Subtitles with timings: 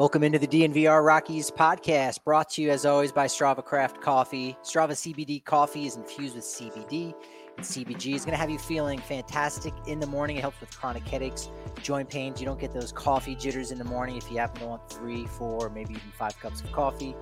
[0.00, 4.56] Welcome into the DNVR Rockies podcast, brought to you as always by Strava Craft Coffee.
[4.62, 7.12] Strava CBD coffee is infused with CBD,
[7.58, 10.38] and CBG is going to have you feeling fantastic in the morning.
[10.38, 11.50] It helps with chronic headaches,
[11.82, 12.40] joint pains.
[12.40, 15.26] You don't get those coffee jitters in the morning if you happen to want three,
[15.26, 17.14] four, maybe even five cups of coffee.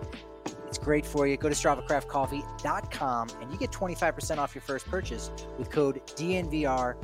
[0.68, 1.36] It's great for you.
[1.36, 6.94] Go to StravaCraftCoffee.com and you get 25% off your first purchase with code DNVR25.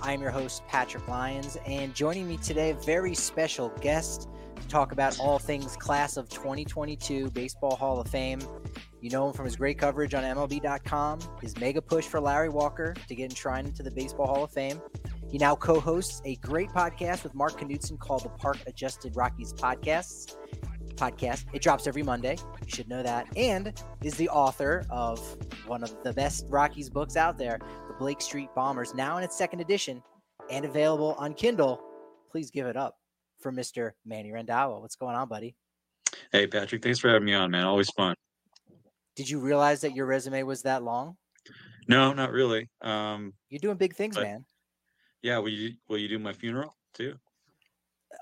[0.00, 4.92] I am your host, Patrick Lyons, and joining me today, very special guest to talk
[4.92, 8.40] about all things class of 2022 Baseball Hall of Fame.
[9.00, 12.94] You know him from his great coverage on MLB.com, his mega push for Larry Walker
[13.06, 14.80] to get enshrined into the Baseball Hall of Fame.
[15.30, 19.52] He now co hosts a great podcast with Mark Knudson called the Park Adjusted Rockies
[19.52, 20.36] Podcasts.
[20.96, 21.46] Podcast.
[21.52, 22.36] It drops every Monday.
[22.62, 23.26] You should know that.
[23.36, 25.18] And is the author of
[25.66, 29.36] one of the best Rockies books out there, The Blake Street Bombers, now in its
[29.36, 30.00] second edition
[30.50, 31.80] and available on Kindle.
[32.30, 32.96] Please give it up
[33.44, 33.92] for Mr.
[34.06, 34.80] Manny Randhawa.
[34.80, 35.54] What's going on, buddy?
[36.32, 36.82] Hey, Patrick.
[36.82, 37.64] Thanks for having me on, man.
[37.64, 38.16] Always fun.
[39.16, 41.16] Did you realize that your resume was that long?
[41.86, 42.70] No, not really.
[42.80, 44.46] Um, You're doing big things, but- man.
[45.20, 47.16] yeah, will you will you do my funeral too?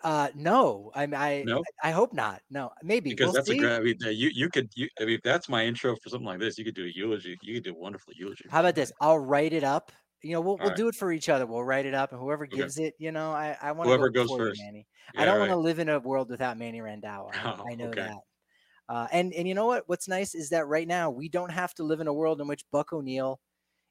[0.02, 1.62] Uh, no, I I, No?
[1.84, 2.42] I hope not.
[2.50, 3.58] No, maybe Because We'll that's see.
[3.58, 3.72] a great.
[3.76, 4.88] I mean, you you could you.
[5.00, 7.38] I mean, if that's my intro for something like this, you could do a eulogy.
[7.42, 8.46] You could do a wonderful eulogy.
[8.50, 8.90] How about this?
[9.00, 9.92] I'll write it up.
[10.24, 10.76] You know, we'll we'll Alright.
[10.76, 11.46] do it for each other.
[11.46, 12.56] We'll write it up, and whoever Okay.
[12.56, 14.60] gives it, you know, I I want Whoever go goes you, first.
[14.62, 14.86] Manny.
[15.14, 15.48] Yeah, I don't right.
[15.48, 17.34] want to live in a world without Manny Randhawa.
[17.34, 18.02] I, Oh, I know okay.
[18.02, 18.18] that.
[18.88, 19.84] Uh, and and you know what?
[19.86, 22.46] What's nice is that right now we don't have to live in a world in
[22.46, 23.40] which Buck O'Neill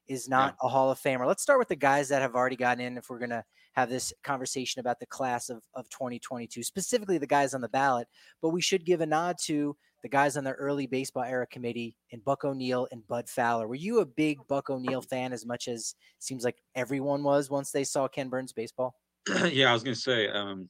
[0.08, 1.26] is not a Hall of Famer.
[1.26, 2.98] Let's start with the guys that have already gotten in.
[2.98, 7.54] If we're gonna have this conversation about the class of of 2022, specifically the guys
[7.54, 8.06] on the ballot,
[8.40, 11.94] but we should give a nod to the guys on the early baseball era committee
[12.10, 13.68] and Buck O'Neill and Bud Fowler.
[13.68, 17.70] Were you a big Buck O'Neill fan as much as seems like everyone was once
[17.70, 18.94] they saw Ken Burns baseball?
[19.50, 20.68] yeah, I was gonna say, um,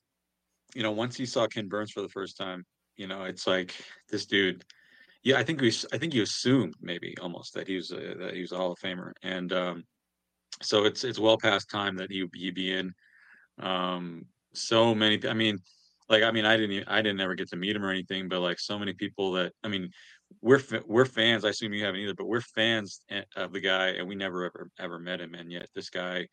[0.74, 2.64] you know, once you saw Ken Burns for the first time,
[2.96, 3.74] you know, it's like
[4.10, 4.64] this dude.
[5.22, 8.34] Yeah, I think we, I think you assumed maybe almost that he was a, that
[8.34, 9.84] he was a Hall of Famer, and um,
[10.62, 12.92] so it's it's well past time that he he be in.
[13.60, 15.58] Um, so many, I mean,
[16.08, 18.40] like I mean, I didn't I didn't ever get to meet him or anything, but
[18.40, 19.90] like so many people that I mean,
[20.40, 21.44] we're we're fans.
[21.44, 23.00] I assume you haven't either, but we're fans
[23.36, 26.26] of the guy, and we never ever ever met him, and yet this guy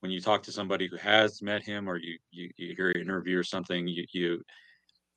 [0.00, 3.00] when you talk to somebody who has met him or you you, you hear an
[3.00, 4.42] interview or something you, you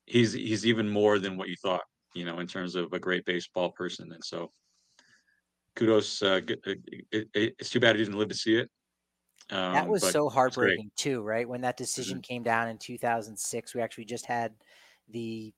[0.06, 1.82] he's he's even more than what you thought
[2.14, 4.50] you know in terms of a great baseball person and so
[5.76, 6.74] kudos uh, uh,
[7.12, 8.68] it, it, it's too bad he didn't live to see it
[9.50, 11.48] um, That was so heartbreaking too, right?
[11.48, 14.52] When that decision came down in 2006, we actually just had
[15.08, 15.52] the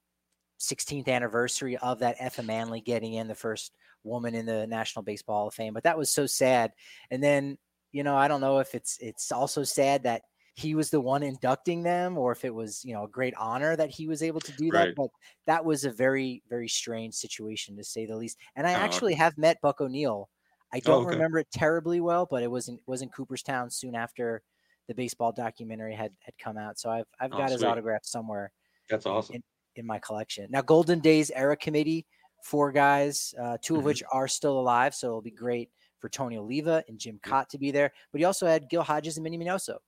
[0.61, 3.73] 16th anniversary of that Effa Manley getting in the first
[4.05, 5.75] woman in the National Baseball Hall of Fame.
[5.75, 6.73] But that was so sad.
[7.11, 7.59] And then,
[7.93, 10.23] you know, I don't know if it's it's also sad that
[10.55, 13.75] he was the one inducting them or if it was, you know, a great honor
[13.77, 14.91] that he was able to do that.
[14.95, 15.09] But
[15.47, 18.39] that was a very, very strange situation to say the least.
[18.57, 19.03] And I Oh, okay.
[19.03, 20.29] actually have met Buck O'Neill.
[20.73, 21.07] I don't okay.
[21.07, 24.43] remember it terribly well, but it was in was in Cooperstown soon after
[24.89, 26.79] the baseball documentary had had come out.
[26.79, 28.53] So I've I've Oh, got his autograph somewhere
[28.89, 29.43] that's awesome in,
[29.77, 30.49] in my collection.
[30.51, 32.07] Now, Golden Days era committee,
[32.45, 33.85] four guys, uh, 2 of Mhm.
[33.85, 34.95] which are still alive.
[34.95, 35.71] So it'll be great
[36.03, 37.93] for Tony Oliva and Jim Kaat to be there.
[38.11, 39.79] But he also had Gil Hodges and Minnie Minoso.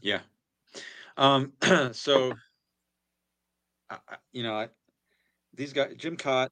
[0.00, 0.20] yeah
[1.16, 1.52] um
[1.92, 2.32] so
[3.90, 3.98] I,
[4.32, 4.68] you know I,
[5.54, 6.48] these guys jim kaat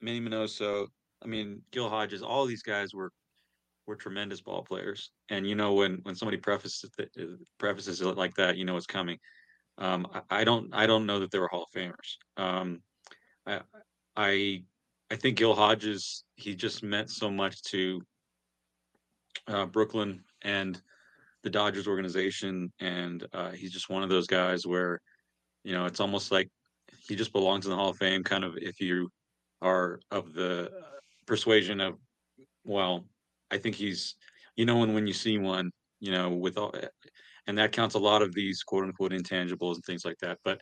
[0.00, 0.86] minnie minoso
[1.22, 3.10] i mean gil hodges all these guys were
[3.86, 8.16] were tremendous ball players and you know when when somebody prefaces it, uh, prefaces it
[8.16, 9.18] like that you know it's coming
[9.78, 12.82] um I, I don't i don't know that they were hall of famers um
[13.46, 13.60] i
[14.16, 14.62] i
[15.10, 18.00] i think gil hodges he just meant so much to
[19.48, 20.80] uh brooklyn and
[21.42, 22.72] the dodgers organization.
[22.80, 25.00] And uh he's just one of those guys where
[25.64, 26.48] you know it's almost like
[27.06, 29.10] he just belongs in the hall of fame kind of if you
[29.62, 30.70] are of the
[31.26, 31.94] persuasion of
[32.64, 33.04] well
[33.50, 34.14] i think he's
[34.56, 35.70] you know and when you see one
[36.00, 36.72] you know with all
[37.46, 40.38] and that counts a lot of these quote unquote intangibles and things like that.
[40.44, 40.60] But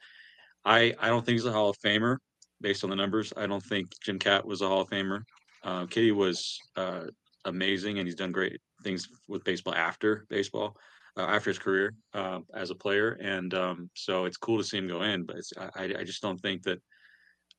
[0.64, 2.19] i i don't think he's a hall of famer
[2.61, 5.23] based on the numbers i don't think jim kaat was a hall of famer
[5.64, 7.05] uh, kitty was uh,
[7.44, 10.76] amazing and he's done great things with baseball after baseball
[11.17, 14.79] uh, after his career uh, as a player, and um, so it's cool to see
[14.79, 15.25] him go in.
[15.25, 15.37] But
[15.75, 16.81] I, I just don't think that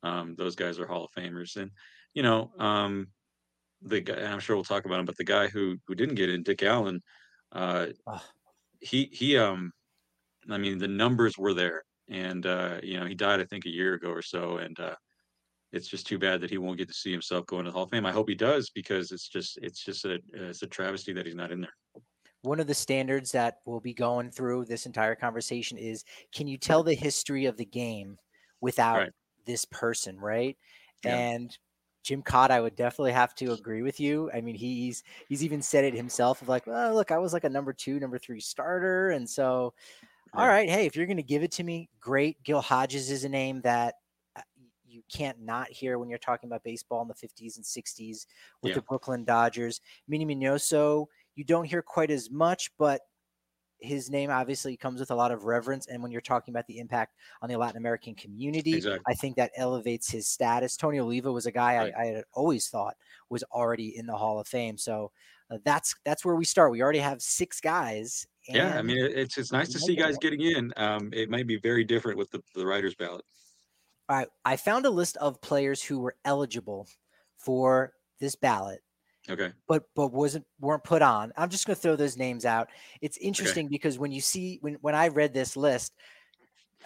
[0.02, 1.56] um, those guys are Hall of Famers.
[1.56, 1.70] And
[2.14, 3.08] you know, um,
[3.82, 6.30] the guy, I'm sure we'll talk about him, but the guy who who didn't get
[6.30, 7.02] in, Dick Allen,
[7.52, 7.86] uh,
[8.80, 9.72] he he um,
[10.48, 13.70] I mean, the numbers were there, and uh, you know, he died I think a
[13.70, 14.94] year ago or so, and uh,
[15.72, 17.84] it's just too bad that he won't get to see himself go into the Hall
[17.84, 18.06] of Fame.
[18.06, 21.34] I hope he does because it's just it's just a it's a travesty that he's
[21.34, 21.74] not in there.
[22.42, 26.56] One of the standards that we'll be going through this entire conversation is can you
[26.56, 28.16] tell the history of the game
[28.60, 29.12] without right.
[29.46, 30.56] this person, right?
[31.04, 31.16] Yeah.
[31.16, 31.56] And
[32.04, 34.30] Jim Kaat, I would definitely have to agree with you.
[34.32, 37.44] I mean, he's he's even said it himself of like, well, look, I was like
[37.44, 39.74] a number two, number three starter, and so,
[40.34, 40.40] yeah.
[40.40, 42.42] all right, hey, if you're going to give it to me, great.
[42.42, 43.94] Gil Hodges is a name that
[44.36, 44.42] uh,
[44.86, 48.26] you can't not hear when you're talking about baseball in the 50s and 60s
[48.62, 48.74] with yeah.
[48.74, 49.80] the Brooklyn Dodgers.
[50.06, 53.00] Minnie Minoso, you don't hear quite as much, but
[53.80, 55.86] his name obviously comes with a lot of reverence.
[55.86, 59.00] And when you're talking about the impact on the Latin American community, exactly.
[59.06, 60.76] I think that elevates his status.
[60.76, 61.92] Tony Oliva was a guy right.
[61.96, 62.96] I, I, had always thought
[63.30, 64.76] was already in the Hall of Fame.
[64.76, 65.12] So
[65.50, 66.70] uh, that's that's where we start.
[66.70, 68.26] We already have six guys.
[68.48, 70.72] yeah, I mean it's it's nice to see guys getting in.
[70.76, 73.24] Um, it might be very different with the the writers' ballot.
[74.08, 76.88] All right, I found a list of players who were eligible
[77.36, 78.80] for this ballot
[79.30, 79.52] Okay.
[79.66, 81.32] But but wasn't weren't put on.
[81.36, 82.68] I'm just going to throw those names out.
[83.00, 83.72] It's interesting okay.
[83.72, 85.92] because when you see when when I read this list,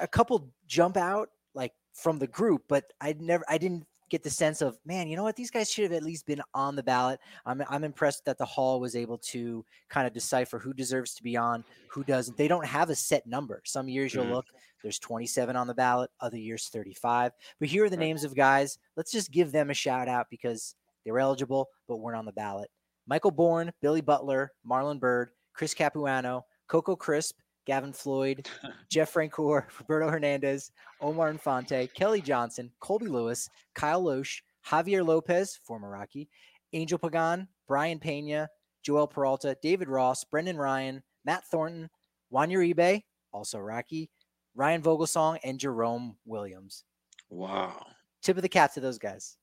[0.01, 4.31] a couple jump out like from the group, but I never I didn't get the
[4.31, 5.37] sense of man, you know what?
[5.37, 7.19] These guys should have at least been on the ballot.
[7.47, 11.23] I'm I'm impressed that the hall was able to kind of decipher who deserves to
[11.23, 12.37] be on, who doesn't.
[12.37, 13.63] They don't have a set number.
[13.65, 14.35] Some years you'll mm-hmm.
[14.35, 14.47] look,
[14.83, 17.33] there's 27 on the ballot, other years 35.
[17.59, 18.79] But here are the names of guys.
[18.97, 20.75] Let's just give them a shout out because
[21.07, 22.69] they were eligible, but weren't on the ballot.
[23.07, 27.37] Michael Bourn, Billy Butler, Marlon Byrd, Chris Capuano, Coco Crisp,
[27.67, 28.49] Gavin Floyd,
[28.91, 30.71] Jeff Francoeur, Roberto Hernandez,
[31.01, 36.29] Omar Infante, Kelly Johnson, Colby Lewis, Kyle Lohse, Javier Lopez, former Rocky,
[36.73, 38.49] Angel Pagan, Brayan Pena,
[38.83, 41.89] Joel Peralta, David Ross, Brendan Ryan, Matt Thornton,
[42.31, 44.11] Juan Uribe, also Rocky,
[44.55, 46.85] Ryan Vogelsong, and Jerome Williams.
[47.31, 47.87] Wow.
[48.23, 49.37] Tip of the cap to those guys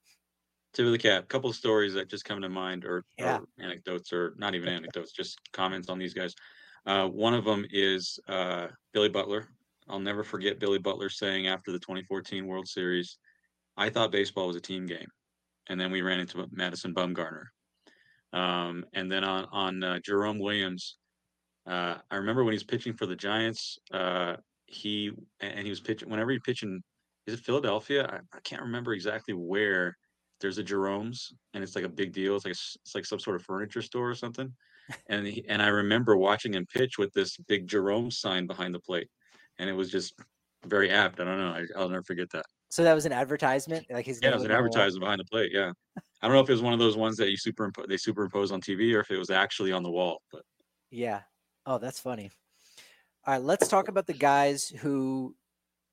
[0.72, 1.24] tip of the cap.
[1.24, 3.38] A couple of stories that just come to mind, or, yeah.
[3.38, 6.34] or, anecdotes, or not even anecdotes, just comments on these guys.
[6.86, 9.48] Uh, one of them is uh, Billy Butler.
[9.88, 13.18] I'll never forget Billy Butler saying after the 2014 World Series,
[13.76, 15.08] "I thought baseball was a team game,"
[15.68, 17.46] and then we ran into Madison Bumgarner.
[18.32, 20.96] Um, and then on on uh, Jerome Williams,
[21.66, 23.78] uh, I remember when he's pitching for the Giants.
[23.92, 24.36] Uh,
[24.66, 25.10] he
[25.40, 26.82] and he was pitching whenever he pitching.
[27.26, 28.06] Is it Philadelphia?
[28.06, 29.96] I, I can't remember exactly where
[30.40, 32.36] there's a Jerome's and it's like a big deal.
[32.36, 34.52] It's like a, it's like some sort of furniture store or something.
[35.08, 38.80] And he, and I remember watching him pitch with this big Jerome sign behind the
[38.80, 39.08] plate,
[39.58, 40.14] and it was just
[40.66, 41.20] very apt.
[41.20, 41.64] I don't know.
[41.76, 42.44] I, will never forget that.
[42.68, 44.20] So that was an advertisement, like his.
[44.22, 45.50] Yeah, it was an advertisement behind the plate.
[45.52, 45.72] Yeah,
[46.22, 48.52] I don't know if it was one of those ones that you superimpose they superimpose
[48.52, 50.22] on TV or if it was actually on the wall.
[50.32, 50.42] But
[50.90, 51.20] yeah,
[51.66, 52.30] oh, that's funny.
[53.26, 55.34] All right, let's talk about the guys who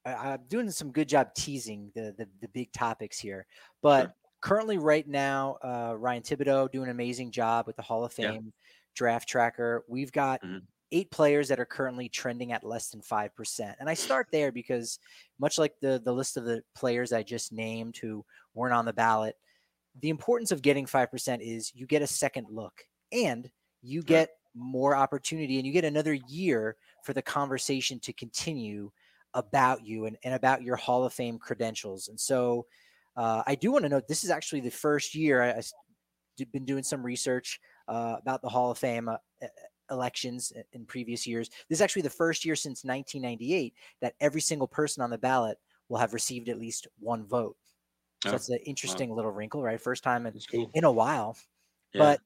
[0.06, 3.46] I, am doing some good job teasing the, the, the big topics here,
[3.82, 8.06] but sure currently right now uh, ryan Thibodaux doing an amazing job with the hall
[8.06, 8.52] of fame yeah.
[8.98, 10.58] Draft tracker we've got mm-hmm.
[10.92, 15.00] eight players that are currently trending at less than 5% and i start there because
[15.40, 18.94] much like the the list of the players i just named who weren't on the
[18.94, 19.36] ballot
[20.02, 23.50] the importance of getting 5% is you get a second look and
[23.82, 28.92] you get more opportunity and you get another year for the conversation to continue
[29.34, 32.66] about you and, and about your hall of fame credentials and so
[33.16, 35.62] uh, I do want to note this is actually the first year I,
[36.40, 39.18] have been doing some research uh, about the Hall of Fame uh,
[39.90, 41.50] elections in previous years.
[41.70, 45.58] This is actually the first year since 1998 that every single person on the ballot
[45.90, 47.56] will have received at least one vote.
[48.24, 49.16] So oh, that's an interesting wow.
[49.18, 49.80] little wrinkle, right?
[49.80, 50.72] First time in, cool.
[50.74, 51.38] in a while.
[51.94, 52.02] Yeah.
[52.02, 52.22] But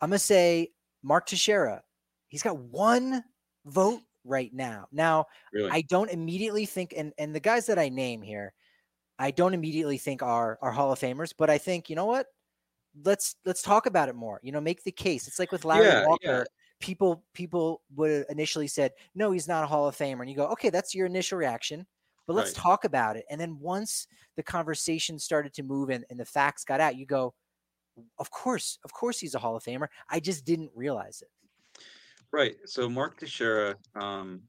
[0.00, 0.72] I'm gonna say
[1.02, 1.82] Mark Teixeira,
[2.26, 3.22] he's got one
[3.66, 4.88] vote right now.
[4.92, 5.70] Now, really?
[5.70, 8.52] I don't immediately think, and and the guys that I name here,
[9.18, 12.26] I don't immediately think are are Hall of Famers, but I think you know what?
[13.04, 14.40] Let's let's talk about it more.
[14.42, 15.28] You know, make the case.
[15.28, 16.18] It's like with Larry yeah, Walker.
[16.22, 16.44] Yeah.
[16.80, 20.46] People people would initially said no, he's not a Hall of Famer, and you go,
[20.48, 21.84] okay, that's your initial reaction,
[22.26, 22.62] but let's right.
[22.62, 23.24] talk about it.
[23.30, 27.04] And then once the conversation started to move and, and the facts got out, you
[27.04, 27.34] go,
[28.18, 29.88] of course, of course, he's a Hall of Famer.
[30.08, 31.82] I just didn't realize it.
[32.32, 32.56] Right.
[32.66, 34.42] So Mark Teixeira, um,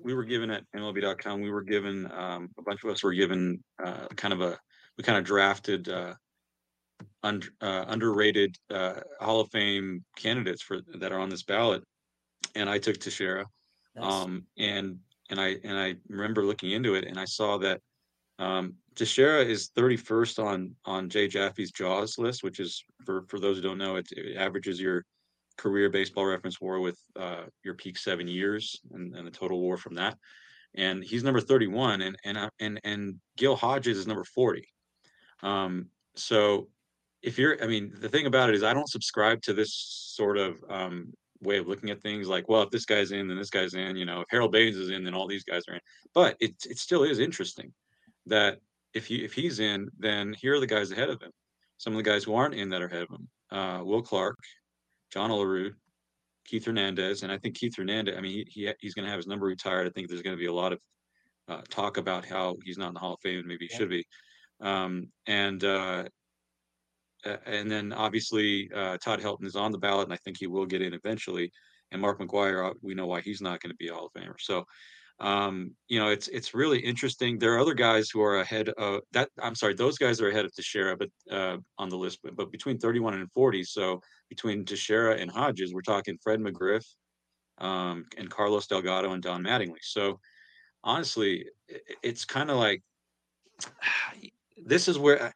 [0.00, 3.62] we were given at MLB.com, we were given um, a bunch of us were given
[3.82, 4.58] uh, kind of a
[4.96, 6.14] we kind of drafted uh,
[7.22, 11.82] un- uh, underrated uh, Hall of Fame candidates for that are on this ballot,
[12.54, 13.46] and I took Teixeira.
[13.94, 14.12] Nice.
[14.12, 14.98] Um, and
[15.30, 17.80] and I and I remember looking into it, and I saw that
[18.38, 23.56] um, Teixeira is 31st on on Jay Jaffe's Jaws list, which is for for those
[23.56, 25.04] who don't know, it, it averages your
[25.56, 29.76] career baseball reference WAR with uh, your peak seven years and, and the total WAR
[29.78, 30.18] from that.
[30.74, 34.68] And he's number 31, and and uh, and and Gil Hodges is number 40.
[35.42, 36.68] Um, so
[37.22, 39.74] if you're, I mean, the thing about it is, I don't subscribe to this
[40.14, 42.28] sort of um, way of looking at things.
[42.28, 43.96] Like, well, if this guy's in, then this guy's in.
[43.96, 45.80] You know, if Harold Baines is in, then all these guys are in.
[46.14, 47.72] But it it still is interesting
[48.26, 48.58] that
[48.94, 51.30] if he if he's in, then here are the guys ahead of him.
[51.78, 54.38] Some of the guys who aren't in that are ahead of him: uh, Will Clark,
[55.12, 55.72] John Olerud,
[56.44, 58.16] Keith Hernandez, and I think Keith Hernandez.
[58.16, 59.86] I mean, he, he he's going to have his number retired.
[59.86, 60.80] I think there's going to be a lot of
[61.48, 63.78] uh, talk about how he's not in the Hall of Fame, and maybe he Yeah.
[63.78, 64.06] should be.
[64.60, 66.04] Um, and uh, uh,
[67.46, 70.66] and then obviously uh, Todd Helton is on the ballot, and I think he will
[70.66, 71.50] get in eventually.
[71.92, 74.20] And Mark McGwire, uh, we know why he's not going to be a Hall of
[74.20, 74.34] Famer.
[74.38, 74.64] So,
[75.20, 77.38] um, you know, it's it's really interesting.
[77.38, 79.30] There are other guys who are ahead of that.
[79.40, 82.50] I'm sorry, those guys are ahead of Teixeira, but uh, on the list, but, but
[82.50, 83.64] between 31 and 40.
[83.64, 86.84] So between Teixeira and Hodges, we're talking Fred McGriff,
[87.58, 89.82] um, and Carlos Delgado and Don Mattingly.
[89.82, 90.20] So
[90.84, 91.46] honestly,
[92.02, 92.82] it's kind of like
[94.64, 95.32] this is where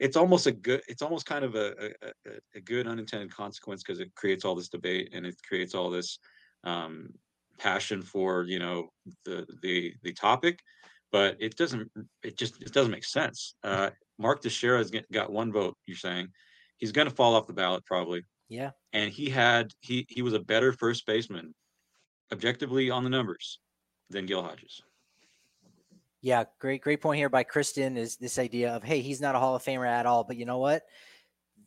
[0.00, 2.10] it's almost a good it's almost kind of a a,
[2.56, 6.18] a- good unintended consequence because it creates all this debate and it creates all this
[6.64, 7.08] um
[7.58, 8.88] passion for you know
[9.24, 10.58] the the the topic
[11.12, 11.88] but it doesn't
[12.22, 13.54] it just it doesn't make sense.
[13.62, 16.28] Uh mark Teixeira has got one vote you're saying.
[16.78, 18.24] He's going to fall off the ballot probably.
[18.48, 18.70] Yeah.
[18.92, 21.54] and he had he he was a better first baseman
[22.32, 23.58] objectively on the numbers
[24.10, 24.82] than Gil Hodges
[26.24, 29.38] Yeah, great, great point here by Kristen is this idea of hey, he's not a
[29.38, 30.84] Hall of Famer at all, but you know what?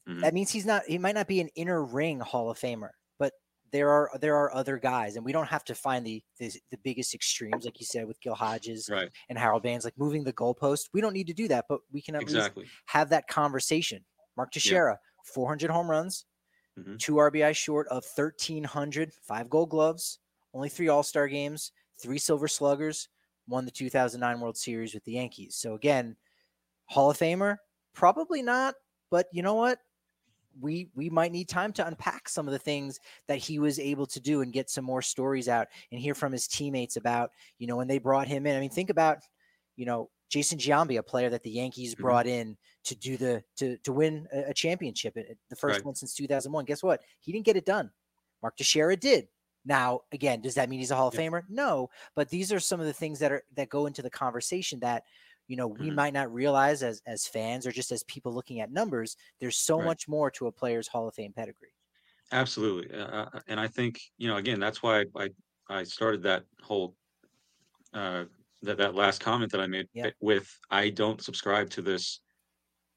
[0.07, 0.21] Mhm.
[0.21, 0.85] That means he's not.
[0.85, 3.33] He might not be an inner ring Hall of Famer, but
[3.71, 6.77] there are there are other guys, and we don't have to find the the, the
[6.79, 10.33] biggest extremes, like you said with Gil Hodges right and Harold Baines, like moving the
[10.33, 10.89] goalpost.
[10.93, 12.51] We don't need to do that, but we can at least
[12.87, 14.05] have that conversation.
[14.35, 16.25] Mark Teixeira, 400 home runs,
[16.79, 16.97] Mhm.
[16.99, 20.19] two RBI short of 1,300, five gold gloves,
[20.53, 21.71] only three All Star games,
[22.01, 23.09] three Silver Sluggers,
[23.47, 25.55] won the 2009 World Series with the Yankees.
[25.55, 26.17] So, again,
[26.85, 27.57] Hall of Famer?
[27.93, 28.75] Probably not,
[29.11, 29.79] but you know what?
[30.59, 34.07] We, we might need time to unpack some of the things that he was able
[34.07, 37.67] to do and get some more stories out and hear from his teammates about, you
[37.67, 38.55] know, when they brought him in.
[38.55, 39.19] I mean, think about,
[39.75, 42.01] you know, Jason Giambi, a player that the Yankees Mhm.
[42.01, 45.85] brought in to do the to to win a, a championship, uh, the first Right.
[45.85, 46.65] one since 2001.
[46.65, 47.01] Guess what?
[47.19, 47.91] He didn't get it done.
[48.41, 49.27] Mark Teixeira did.
[49.67, 51.19] Now, again, does that mean he's a Hall of Yeah.
[51.19, 51.43] Famer?
[51.49, 54.79] No, but these are some of the things that are that go into the conversation
[54.81, 55.03] that
[55.47, 55.95] you know we Mhm.
[55.95, 59.17] might not realize as as fans or just as people looking at numbers.
[59.39, 59.83] There's so Right.
[59.83, 61.73] much more to a player's Hall of Fame pedigree.
[62.31, 65.29] Absolutely, uh, uh, and I think you know again that's why I
[65.69, 66.97] I started that whole
[67.93, 68.25] uh,
[68.63, 70.11] that that last comment that I made Yeah.
[70.21, 72.21] with I don't subscribe to this.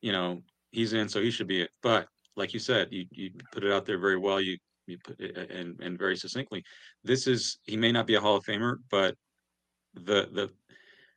[0.03, 1.71] You know, he's in, so he should be it.
[1.83, 4.41] But like you said, you you put it out there very well.
[4.41, 4.59] You
[4.91, 6.65] you put it and and very succinctly.
[7.05, 9.15] This is he may not be a Hall of Famer, but
[9.95, 10.51] the the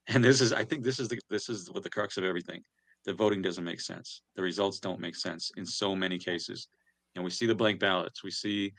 [0.08, 2.62] and this is I think this is the this is what the crux of everything.
[3.06, 4.22] The voting doesn't make sense.
[4.36, 6.68] The results don't make sense in so many cases.
[7.15, 8.24] And we see the blank ballots.
[8.24, 8.74] We see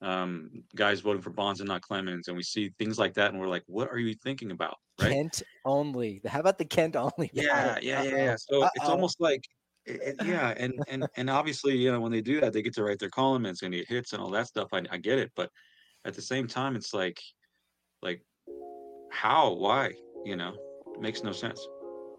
[0.00, 3.40] um, guys voting for Bonds and not Clemens, and we see things like that, and
[3.40, 5.12] we're like, "What are you thinking about?" Right?
[5.12, 6.20] Kent only.
[6.26, 7.30] How about the Kent only?
[7.32, 8.36] Yeah, yeah, yeah, yeah.
[8.36, 8.92] So it's Uh-oh.
[8.92, 9.44] almost like,
[9.88, 12.84] it- yeah, and and and obviously, you know, when they do that, they get to
[12.84, 14.68] write their column and you hits and all that stuff.
[14.72, 15.50] I, I get it, but
[16.04, 17.20] at the same time, it's like,
[18.02, 18.22] like,
[19.10, 19.92] how, why,
[20.24, 20.54] you know,
[20.94, 21.66] it makes no sense.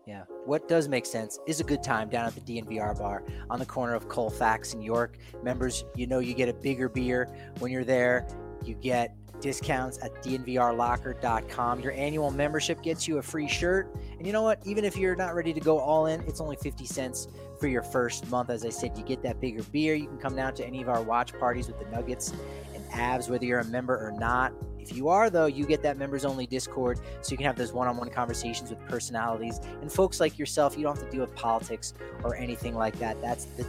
[0.06, 0.24] Yeah.
[0.46, 3.66] What does make sense is a good time down at the DNVR bar on the
[3.66, 5.18] corner of Colfax and York.
[5.44, 8.28] Members, you know you get a bigger beer when you're there.
[8.66, 11.80] You get discounts at dnvrlocker.com.
[11.80, 13.94] Your annual membership gets you a free shirt.
[14.18, 14.62] And you know what?
[14.66, 17.28] Even if you're not ready to go all in, it's only 50 cents
[17.60, 18.50] for your first month.
[18.50, 19.96] As I said, you get that bigger beer.
[19.96, 22.34] You can come down to any of our watch parties with the Nuggets
[22.74, 24.54] and Avs, whether you're a member or not.
[24.80, 27.72] If you are, though, you get that members only Discord so you can have those
[27.74, 30.78] one on one conversations with personalities and folks like yourself.
[30.78, 31.94] You don't have to deal with politics
[32.24, 33.22] or anything like that.
[33.22, 33.66] That's the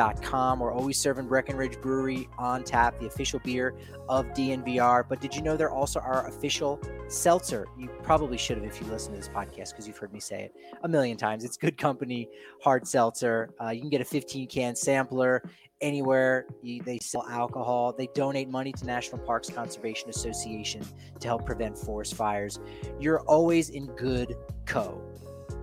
[0.00, 3.74] We're always serving Breckenridge Brewery on tap, the official beer
[4.08, 5.04] of DNVR.
[5.06, 7.66] But did you know they're also our official seltzer?
[7.78, 10.44] You probably should have if you listen to this podcast because you've heard me say
[10.44, 10.54] it
[10.84, 11.44] a million times.
[11.44, 12.28] It's good company,
[12.62, 13.50] hard seltzer.
[13.62, 15.42] Uh, you can get a 15 can sampler
[15.82, 17.92] anywhere you, they sell alcohol.
[17.92, 20.82] They donate money to National Parks Conservation Association
[21.20, 22.58] to help prevent forest fires.
[22.98, 24.34] You're always in good
[24.66, 25.02] co,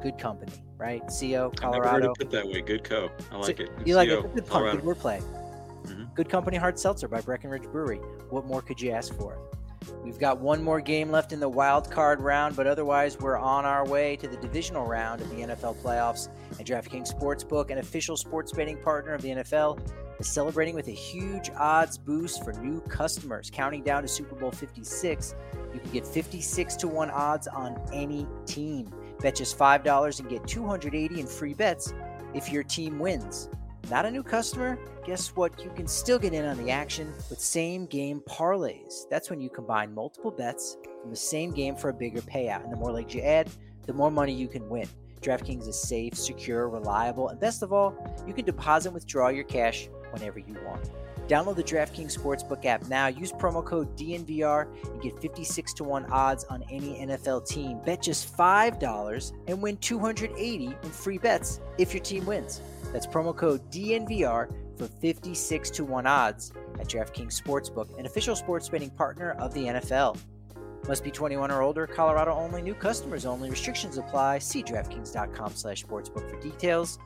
[0.02, 1.02] good company, right?
[1.08, 2.12] CO, never Colorado.
[2.12, 2.62] it put that way.
[2.62, 3.10] Good co.
[3.32, 3.70] I like it.
[3.86, 4.26] You like CO, it?
[4.26, 5.22] It's good pun, good wordplay.
[5.86, 6.14] Mhm.
[6.16, 8.00] Good Company Hard Seltzer by Breckenridge Brewery.
[8.30, 9.38] What more could you ask for?
[10.04, 13.64] We've got one more game left in the wild card round, but otherwise, we're on
[13.64, 16.28] our way to the divisional round of the NFL playoffs.
[16.58, 19.80] And DraftKings Sportsbook, an official sports betting partner of the NFL,
[20.20, 23.50] is celebrating with a huge odds boost for new customers.
[23.50, 25.36] Counting down to Super Bowl 56,
[25.74, 28.92] you can get 56 to 1 odds on any team.
[29.22, 31.94] Bet just $5 and get 280 in free bets
[32.34, 33.50] if your team wins.
[33.90, 34.78] Not a new customer?
[35.06, 35.64] Guess what?
[35.64, 39.04] You can still get in on the action with same game parlays.
[39.10, 42.64] That's when you combine multiple bets from the same game for a bigger payout.
[42.64, 43.50] And the more legs you add,
[43.86, 44.88] the more money you can win.
[45.22, 47.96] DraftKings is safe, secure, reliable, and best of all,
[48.28, 50.92] you can deposit and withdraw your cash whenever you want.
[51.28, 53.08] Download the DraftKings Sportsbook app now.
[53.08, 57.80] Use promo code DNVR and get 56 to 1 odds on any NFL team.
[57.86, 62.62] Bet just $5 and win 280 in free bets if your team wins.
[62.94, 68.70] That's promo code DNVR for 56 to 1 odds at DraftKings Sportsbook, an official sports
[68.70, 70.18] betting partner of the NFL.
[70.88, 74.40] Must be 21 or older, Colorado only, new customers only, restrictions apply.
[74.40, 76.98] See DraftKings.com slash sportsbook for details.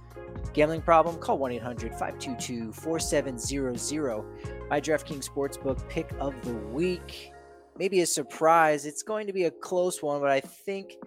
[0.54, 1.18] Gambling problem?
[1.18, 4.24] Call 1 800 522 4700.
[4.70, 7.32] My DraftKings Sportsbook pick of the week.
[7.78, 8.86] Maybe a surprise.
[8.86, 10.98] It's going to be a close one, but I think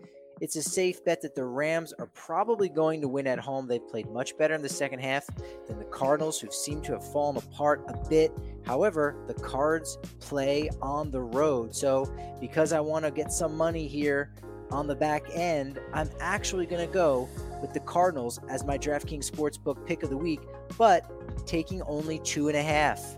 [0.44, 3.66] it's a safe bet that the Rams are probably going to win at home.
[3.66, 5.26] They've played much better in the second half
[5.66, 8.30] than the Cardinals, who seem to have fallen apart a bit.
[8.66, 11.74] However, the Cards play on the road.
[11.74, 14.34] So, because I want to get some money here
[14.70, 17.26] on the back end, I'm actually going to go
[17.62, 20.40] with the Cardinals as my DraftKings Sportsbook pick of the week,
[20.76, 21.10] but
[21.46, 23.16] taking only two and a half.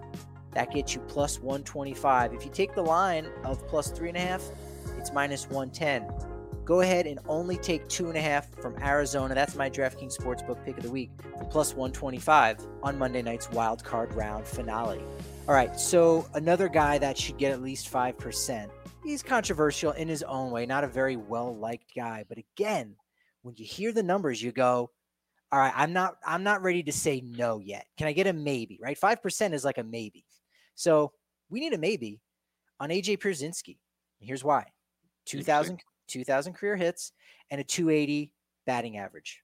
[0.53, 2.35] That gets you plus 125.
[2.35, 4.45] If you take the line of plus three and a half,
[4.97, 6.05] it's minus 110.
[6.67, 9.37] Go ahead and only take two and a half from Arizona.
[9.37, 13.85] That's my DraftKings Sportsbook pick of the week for plus 125 on Monday night's wild
[13.85, 15.01] card round finale.
[15.47, 18.69] All right, so another guy that should get at least 5%.
[19.05, 22.25] He's controversial in his own way, not a very well liked guy.
[22.29, 22.97] But again,
[23.43, 24.91] when you hear the numbers, you go,
[25.53, 27.87] all right, I'm not I'm not ready to say no yet.
[27.97, 28.81] Can I get a maybe?
[28.83, 28.99] Right?
[28.99, 30.25] 5% is like a maybe.
[30.75, 31.13] So
[31.49, 32.21] we need a maybe
[32.81, 33.79] on AJ Pierzynski.
[34.19, 34.67] Here's why.
[35.27, 37.13] 2000 2000 career hits
[37.51, 38.33] and a 280
[38.67, 39.43] batting average.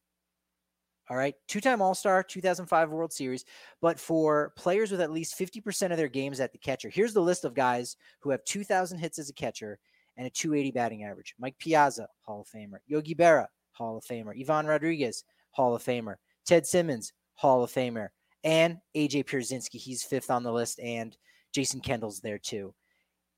[1.10, 3.44] All right, two-time All-Star, 2005 World Series,
[3.80, 6.88] but for players with at least 50% of their games at the catcher.
[6.88, 9.78] Here's the list of guys who have 2000 hits as a catcher
[10.16, 11.34] and a 280 batting average.
[11.38, 12.78] Mike Piazza, Hall of Famer.
[12.86, 14.38] Yogi Berra, Hall of Famer.
[14.38, 16.14] Ivan Rodriguez, Hall of Famer.
[16.46, 18.08] Ted Simmons, Hall of Famer.
[18.44, 21.16] And AJ Pierzynski, he's fifth on the list, and
[21.52, 22.74] Jason Kendall's there too.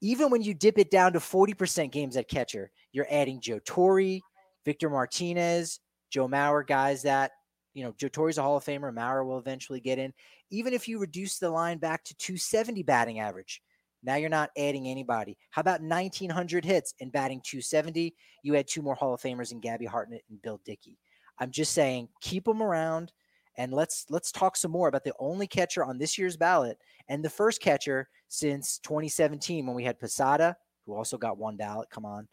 [0.05, 4.21] Even when you dip it down to 40% games at catcher, you're adding Joe Torre,
[4.67, 7.31] Victor Martinez, Joe Mauer, guys that,
[7.73, 8.95] you know, Joe Torre's a Hall of Famer.
[8.95, 10.13] Mauer will eventually get in.
[10.51, 13.63] Even if you reduce the line back to 270 batting average,
[14.03, 15.39] now you're not adding anybody.
[15.49, 18.15] How about 1,900 hits and batting 270?
[18.43, 20.99] You add two more Hall of Famers in Gabby Hartnett and Bill Dickey.
[21.39, 23.11] I'm just saying, keep them around,
[23.57, 27.25] and let's let's talk some more about the only catcher on this year's ballot and
[27.25, 31.89] the first catcher since 2017 when we had Posada, who also got one ballot.
[31.91, 32.29] Come on,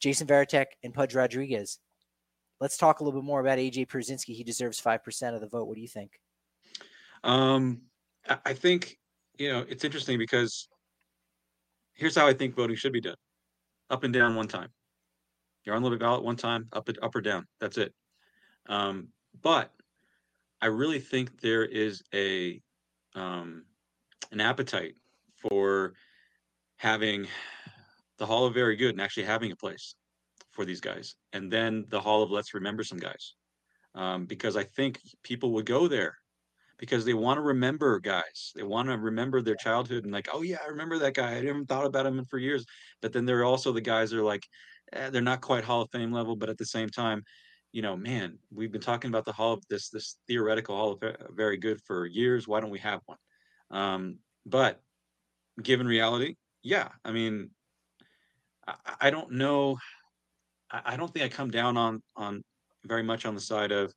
[0.00, 1.78] Jason Varitek and Pudge Rodriguez.
[2.60, 4.34] Let's talk a little bit more about AJ Pierzynski.
[4.34, 5.66] He deserves five percent of the vote.
[5.66, 6.20] What do you think?
[7.24, 7.82] Um,
[8.44, 8.98] I think
[9.38, 10.68] you know it's interesting because
[11.94, 13.16] here's how I think voting should be done:
[13.90, 14.68] up and down one time.
[15.64, 17.46] You're on the ballot one time, up up or down.
[17.60, 17.92] That's it.
[18.68, 19.08] Um,
[19.40, 19.72] but
[20.62, 22.62] I really think there is a
[23.16, 23.64] um,
[24.30, 24.94] an appetite
[25.36, 25.94] for
[26.76, 27.26] having
[28.18, 29.96] the Hall of Very Good and actually having a place
[30.52, 33.34] for these guys, and then the Hall of Let's Remember some guys,
[33.96, 36.16] um, because I think people would go there
[36.78, 38.52] because they want to remember guys.
[38.56, 41.36] They want to remember their childhood and like, oh yeah, I remember that guy.
[41.36, 42.64] I didn't thought about him for years.
[43.00, 44.44] But then there are also the guys that are like,
[44.92, 47.22] eh, they're not quite Hall of Fame level, but at the same time,
[47.72, 51.02] you know, man, we've been talking about the Hall of this this theoretical Hall of
[51.30, 52.46] Very Good for years.
[52.46, 53.18] Why don't we have one?
[53.70, 54.80] Um, but
[55.62, 57.50] given reality, yeah, I mean,
[58.66, 59.78] I, I don't know.
[60.70, 62.44] I, I don't think I come down on on
[62.84, 63.92] very much on the side of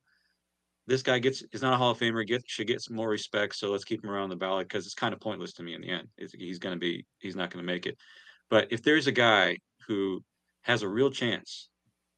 [0.86, 2.26] this guy gets is not a Hall of Famer.
[2.26, 3.56] Get should get some more respect.
[3.56, 5.82] So let's keep him around the ballot because it's kind of pointless to me in
[5.82, 6.08] the end.
[6.16, 7.98] It's, he's going to be he's not going to make it.
[8.48, 10.22] But if there's a guy who
[10.62, 11.68] has a real chance,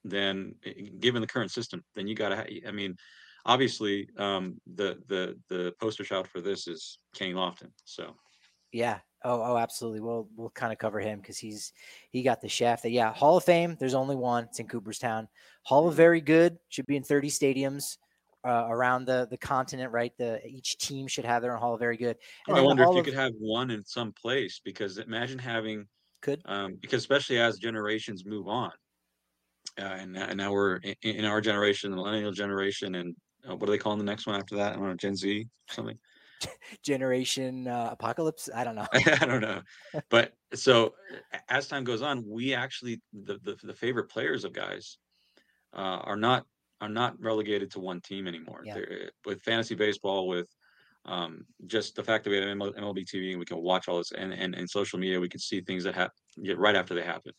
[0.05, 2.67] then eh, given the current system, then you got to.
[2.67, 2.97] I mean,
[3.45, 7.71] obviously, um, the the the poster child for this is Kenny Lofton.
[7.85, 8.15] So.
[8.73, 8.99] Yeah.
[9.25, 10.01] Oh, oh, absolutely.
[10.01, 11.73] We'll we'll kind of cover him because he's
[12.11, 12.85] he got the shaft.
[12.85, 13.77] That yeah, Hall of Fame.
[13.81, 14.45] There's only one.
[14.45, 15.27] It's in Cooperstown.
[15.65, 15.97] Hall of mm-hmm.
[15.97, 17.97] Very Good should be in 30 stadiums
[18.47, 20.13] uh, around the the continent, right?
[20.19, 22.17] The each team should have their own Hall of Very Good.
[22.49, 25.87] Oh, I wonder if you of, could have one in some place because imagine having
[26.21, 28.71] could um, because especially as generations move on,
[29.79, 33.15] uh, and, and now we're in, in, our generation, the millennial generation, and
[33.49, 34.73] uh, what do they call the next one after that?
[34.73, 35.99] I don't know, Gen Z something.
[36.85, 38.49] Generation uh, apocalypse.
[38.55, 38.87] I don't know.
[38.93, 39.63] I don't know,
[40.09, 40.95] but so
[41.49, 44.99] as time goes on, we actually the the, the favorite players of guys
[45.75, 46.45] uh, are not
[46.81, 48.63] are not relegated to one team anymore.
[48.65, 48.79] Yeah.
[49.27, 50.49] With fantasy baseball, with
[51.07, 54.13] um, just the fact that we have MLB TV and we can watch all this,
[54.13, 56.15] and and, and social media, we can see things that happen
[56.57, 57.33] right after they happen.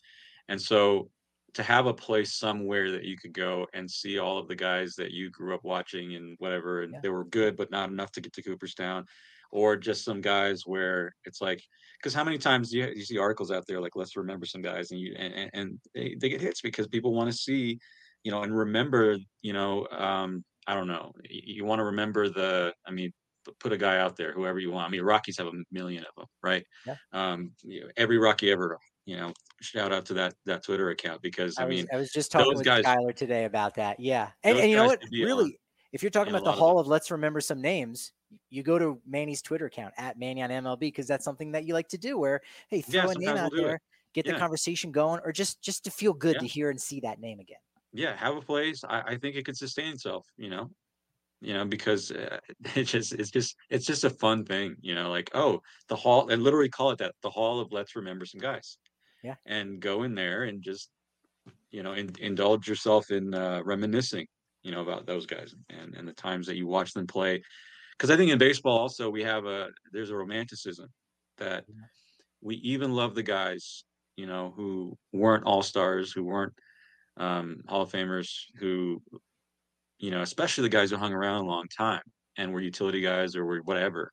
[0.49, 1.09] And so
[1.53, 4.95] to have a place somewhere that you could go and see all of the guys
[4.95, 6.99] that you grew up watching and whatever, and yeah.
[7.01, 9.05] they were good, but not enough to get to Cooperstown,
[9.51, 11.61] or just some guys where it's like,
[11.97, 14.61] because how many times do you, you see articles out there like, let's remember some
[14.61, 17.79] guys, and you and, and they, they get hits because people want to see
[18.23, 22.29] you know, and remember, you know, um, I don't know, you, you want to remember
[22.29, 23.11] the, I mean,
[23.59, 24.87] put a guy out there, whoever you want.
[24.87, 26.65] I mean, Rockies have a million of them, right?
[26.85, 26.95] Yeah.
[27.13, 31.21] Um, you know, every Rocky ever, you know, shout out to that that Twitter account
[31.21, 33.99] because I, I mean, I was just talking with guys, Skyler today about that.
[33.99, 35.01] Yeah, and, and you know what?
[35.11, 35.59] Really,
[35.91, 38.11] if you're talking about the Hall of, of Let's Remember Some Names,
[38.49, 41.73] you go to Manny's Twitter account at Manny on MLB because that's something that you
[41.73, 42.17] like to do.
[42.17, 43.81] Where hey, throw yeah, a name out we'll there, it.
[44.13, 44.33] get yeah.
[44.33, 46.41] the conversation going, or just just to feel good yeah.
[46.41, 47.57] to hear and see that name again
[47.93, 48.83] yeah, have a place.
[48.87, 50.25] I, I think it could sustain itself.
[50.37, 50.69] You know,
[51.41, 52.37] you know because uh,
[52.75, 54.75] it's just it's just it's just a fun thing.
[54.81, 56.29] You know, like oh the hall.
[56.29, 58.77] and literally call it that the hall of let's remember some guys.
[59.23, 60.89] Yeah, and go in there and just
[61.71, 64.27] you know in, indulge yourself in uh, reminiscing.
[64.63, 67.41] You know about those guys and and the times that you watch them play.
[67.97, 70.89] Because I think in baseball also we have a there's a romanticism
[71.37, 71.65] that
[72.41, 73.83] we even love the guys
[74.15, 76.53] you know who weren't all stars who weren't
[77.19, 79.01] um, Hall of Famers who,
[79.99, 82.01] you know, especially the guys who hung around a long time
[82.37, 84.11] and were utility guys or were whatever,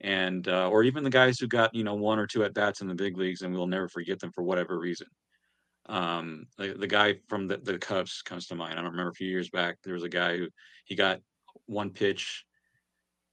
[0.00, 2.80] and uh, or even the guys who got you know one or two at bats
[2.80, 5.06] in the big leagues and we'll never forget them for whatever reason.
[5.86, 8.74] Um, the, the guy from the, the Cubs comes to mind.
[8.74, 10.48] I don't remember a few years back there was a guy who
[10.84, 11.20] he got
[11.66, 12.44] one pitch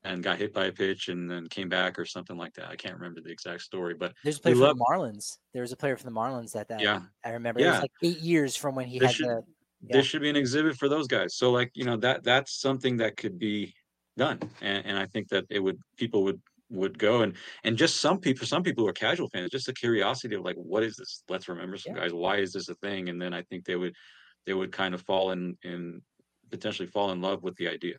[0.04, 2.70] and got hit by a pitch and then came back or something like that.
[2.70, 5.38] I can't remember the exact story, but there's a player for the Marlins.
[5.54, 7.60] There was a player from the Marlins that that yeah I remember.
[7.60, 7.68] Yeah.
[7.68, 9.44] It was like eight years from when he this had should, the.
[9.82, 9.98] Yeah.
[9.98, 11.36] This should be an exhibit for those guys.
[11.36, 13.74] So like you know that that's something that could be
[14.18, 18.02] done, and, and I think that it would people would would go and and just
[18.02, 20.98] some people some people who are casual fans just a curiosity of like what is
[20.98, 22.02] this let's remember some yeah.
[22.02, 23.94] guys why is this a thing and then i think they would
[24.46, 26.02] they would kind of fall in in
[26.52, 27.96] potentially fall in love with the idea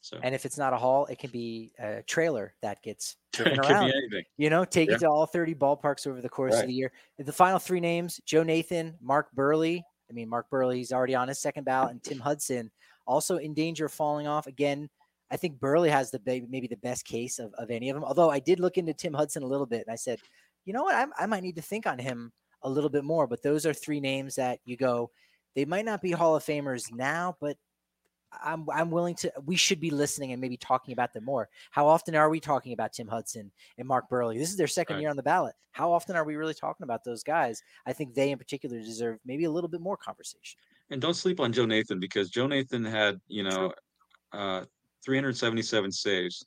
[0.00, 3.58] so, and if it's not a hall, it can be a trailer that gets driven
[3.58, 3.92] around.
[4.36, 4.94] You know, take yeah.
[4.94, 6.62] it to all 30 ballparks over the course right.
[6.62, 6.92] of the year.
[7.18, 11.28] The final three names: Joe Nathan, Mark Buehrle I mean, Mark Buehrle, he's already on
[11.28, 12.70] his second ballot, and Tim Hudson
[13.06, 14.88] also in danger of falling off again.
[15.30, 18.04] I think Buehrle has the maybe the best case of, of any of them.
[18.04, 20.20] Although I did look into Tim Hudson a little bit, and I said,
[20.64, 23.26] you know what, I, I might need to think on him a little bit more.
[23.26, 25.10] But those are three names that you go.
[25.54, 27.56] They might not be Hall of Famers now, but
[28.32, 29.32] I'm I'm willing to.
[29.44, 31.48] We should be listening and maybe talking about them more.
[31.70, 34.36] How often are we talking about Tim Hudson and Mark Buehrle?
[34.36, 35.00] This is their second right.
[35.00, 35.54] year on the ballot.
[35.72, 37.62] How often are we really talking about those guys?
[37.86, 40.58] I think they in particular deserve maybe a little bit more conversation.
[40.90, 43.72] And don't sleep on Joe Nathan because Joe Nathan had you know
[44.32, 44.64] uh,
[45.04, 46.44] 377 saves,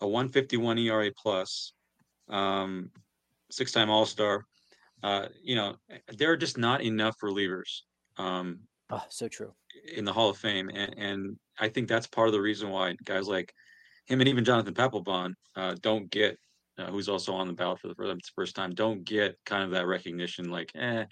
[0.00, 1.72] a 151 ERA plus,
[2.28, 2.90] um,
[3.50, 4.44] six-time All Star.
[5.02, 5.76] Uh, you know,
[6.16, 7.82] there are just not enough relievers.
[8.16, 9.52] Um, oh, so true
[9.94, 12.96] in the Hall of Fame, and, and I think that's part of the reason why
[13.04, 13.52] guys like
[14.06, 16.38] him and even Jonathan Papelbon uh, don't get,
[16.78, 19.62] uh, who's also on the ballot for the, for the first time, don't get kind
[19.62, 20.50] of that recognition.
[20.50, 21.04] Like, eh,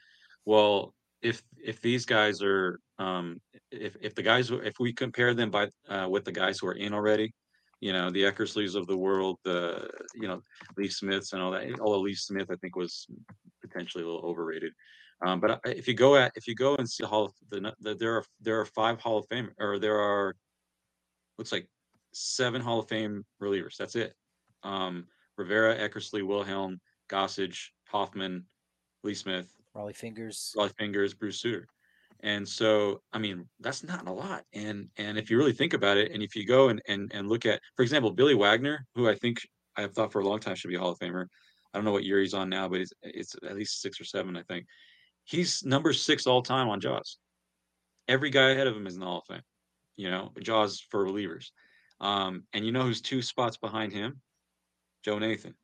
[0.44, 5.50] well, if if these guys are, um, if if the guys, if we compare them
[5.50, 7.32] by uh, with the guys who are in already,
[7.80, 10.42] you know, the Eckersleys of the world, the you know,
[10.76, 11.80] Lee Smiths and all that.
[11.80, 13.06] Although Lee Smith, I think, was
[13.60, 14.72] potentially a little overrated.
[15.24, 17.94] Um, but if you go at if you go and see Hall of the, the
[17.94, 20.34] there are there are five Hall of Fame or there are
[21.38, 21.68] looks like
[22.12, 23.76] seven Hall of Fame relievers.
[23.76, 24.14] That's it.
[24.64, 25.06] Um,
[25.38, 28.44] Rivera, Eckersley, Wilhelm, Gossage, Hoffman,
[29.04, 31.66] Lee Smith, Rollie Fingers, Rollie Fingers, Bruce Sutter.
[32.20, 34.44] And so, I mean, that's not a lot.
[34.52, 37.28] And and if you really think about it, and if you go and and, and
[37.28, 39.38] look at, for example, Billy Wagner, who I think
[39.76, 41.26] I have thought for a long time should be a Hall of Famer.
[41.72, 44.04] I don't know what year he's on now, but it's, it's at least six or
[44.04, 44.66] seven, I think.
[45.24, 47.18] He's number six all time on Jaws.
[48.08, 49.42] Every guy ahead of him is in the Hall of Fame.
[49.96, 51.46] You know, Jaws for relievers.
[52.00, 54.20] Um, and you know who's two spots behind him?
[55.04, 55.54] Joe Nathan.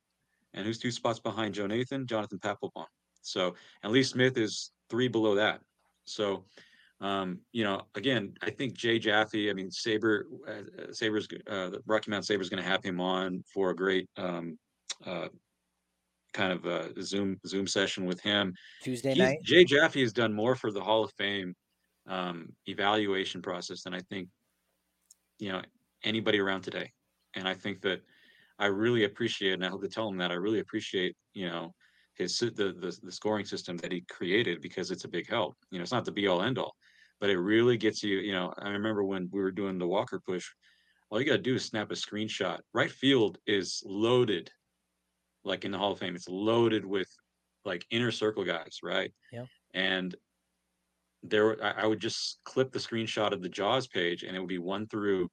[0.55, 2.07] And who's two spots behind Joe Nathan?
[2.07, 2.87] Jonathan Papelbon.
[3.29, 5.61] So, and Lee Smith is three below that.
[6.05, 6.45] So,
[7.01, 9.51] Um, you know, again, I think Jay Jaffe.
[9.51, 13.01] I mean, SABR, uh, SABRs, uh, the Rocky Mountain SABR is going to have him
[13.01, 14.59] on for a great um,
[15.07, 15.29] uh,
[16.33, 18.53] kind of a Zoom Zoom session with him.
[18.83, 19.39] Tuesday He's, night.
[19.45, 21.55] Jay Jaffe has done more for the Hall of Fame
[22.09, 24.29] um, evaluation process than I think
[25.39, 25.63] you know
[26.03, 26.91] anybody around today.
[27.35, 28.01] And I think that
[28.59, 31.75] I really appreciate, and I hope to tell him that I really appreciate, you know,
[32.19, 35.57] his the, the the scoring system that he created because it's a big help.
[35.71, 36.75] You know, it's not the be all end all,
[37.21, 38.19] but it really gets you.
[38.19, 40.47] You know, I remember when we were doing the Walker push,
[41.11, 42.59] all you got to do is snap a screenshot.
[42.75, 44.51] Right field is loaded,
[45.45, 47.09] like in the Hall of Fame, it's loaded with
[47.65, 49.13] like inner circle guys, right?
[49.33, 49.45] Yeah.
[49.75, 50.15] And
[51.23, 54.49] there, I, I would just clip the screenshot of the Jaws page, and it would
[54.49, 55.31] be one through.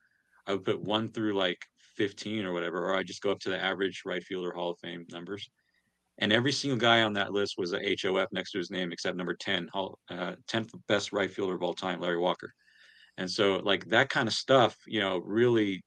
[0.47, 1.57] I would put one through like
[1.97, 4.79] 15 or whatever, or I just go up to the average right fielder Hall of
[4.79, 5.49] Fame numbers.
[6.19, 9.17] And every single guy on that list was a HOF next to his name, except
[9.17, 12.53] number 10, uh, 10th best right fielder of all time, Larry Walker.
[13.17, 15.83] And so, like that kind of stuff, you know, really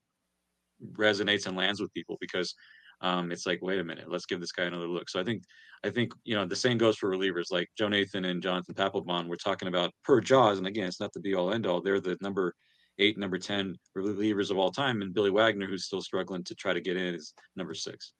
[0.93, 2.55] resonates and lands with people because
[3.01, 5.09] um, it's like, wait a minute, let's give this guy another look.
[5.09, 5.43] So I think,
[5.85, 9.29] I think you know, the same goes for relievers like Joe Nathan and Jonathan Papelbon.
[9.29, 11.81] We're talking about per Jaws, and again, it's not the be all end all.
[11.81, 12.55] They're the number
[12.99, 15.03] eight, number 10 relievers of all time.
[15.03, 18.13] And Billy Wagner, who's still struggling to try to get in, is number six.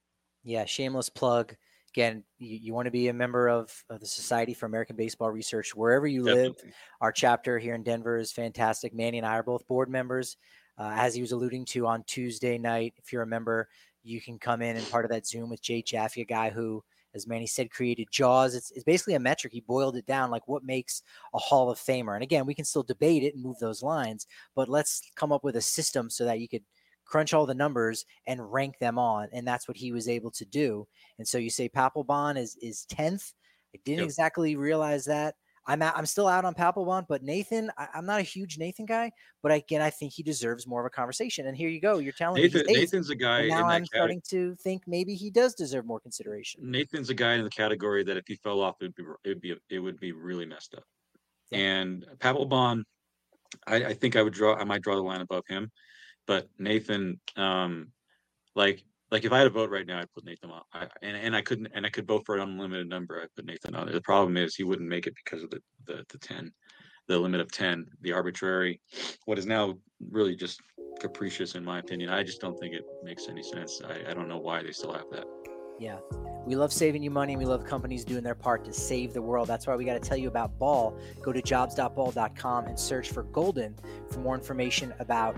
[0.45, 1.55] Yeah, shameless plug.
[1.99, 5.33] Again, you, you want to be a member of, of, the Society for American Baseball
[5.33, 6.55] Research wherever you live.
[7.01, 8.95] Our chapter here in Denver is fantastic.
[8.95, 10.37] Manny and I are both board members.
[10.79, 13.69] Uh, as he was alluding to on Tuesday night, if you're a member,
[14.05, 16.85] you can come in and part of that Zoom with Jay Jaffe, a guy who
[17.15, 18.55] as Manny said, created Jaws.
[18.55, 19.53] It's, it's basically a metric.
[19.53, 21.03] He boiled it down like what makes
[21.35, 22.15] a Hall of Famer.
[22.15, 25.43] And again, we can still debate it and move those lines, but let's come up
[25.43, 26.63] with a system so that you could
[27.09, 29.29] crunch all the numbers and rank them on.
[29.33, 30.87] And that's what he was able to do.
[31.19, 33.33] And so you say Papelbon is is 10th.
[33.75, 34.07] I didn't yep.
[34.07, 35.35] exactly realize that.
[35.69, 39.13] I'm I'm still out on Papelbon, but Nathan, I, am not a huge Nathan guy,
[39.43, 41.47] but again, I think he deserves more of a conversation.
[41.47, 43.49] And here you go, you're telling Nathan, me Nathan's a guy.
[43.49, 46.71] now I'm starting to think maybe he does deserve more consideration.
[46.71, 49.29] Nathan's a guy in the category that if he fell off, it would be it
[49.29, 50.85] would be it would be really messed up.
[51.51, 51.59] Yeah.
[51.59, 52.85] And Papelbon,
[53.67, 54.55] I, I think I would draw.
[54.57, 55.71] I might draw the line above him,
[56.29, 57.89] but Nathan, um,
[58.55, 60.63] like like if I had a vote right now, I'd put Nathan on.
[60.73, 63.21] I, and and I couldn't and I could vote for an unlimited number.
[63.21, 63.91] I put Nathan on.
[63.91, 66.53] The problem is he wouldn't make it because of the the, the ten,
[67.09, 68.81] the limit of ten, the arbitrary,
[69.25, 69.79] what is now
[70.11, 70.61] really just
[71.01, 72.11] capricious in my opinion.
[72.11, 73.81] I just don't think it makes any sense.
[73.89, 75.25] I, I don't know why they still have that.
[75.79, 75.99] Yeah.
[76.45, 77.35] We love saving you money.
[77.35, 79.47] And we love companies doing their part to save the world.
[79.47, 80.99] That's why we got to tell you about Ball.
[81.23, 83.77] Go to jobs.ball.com and search for Golden
[84.11, 85.37] for more information about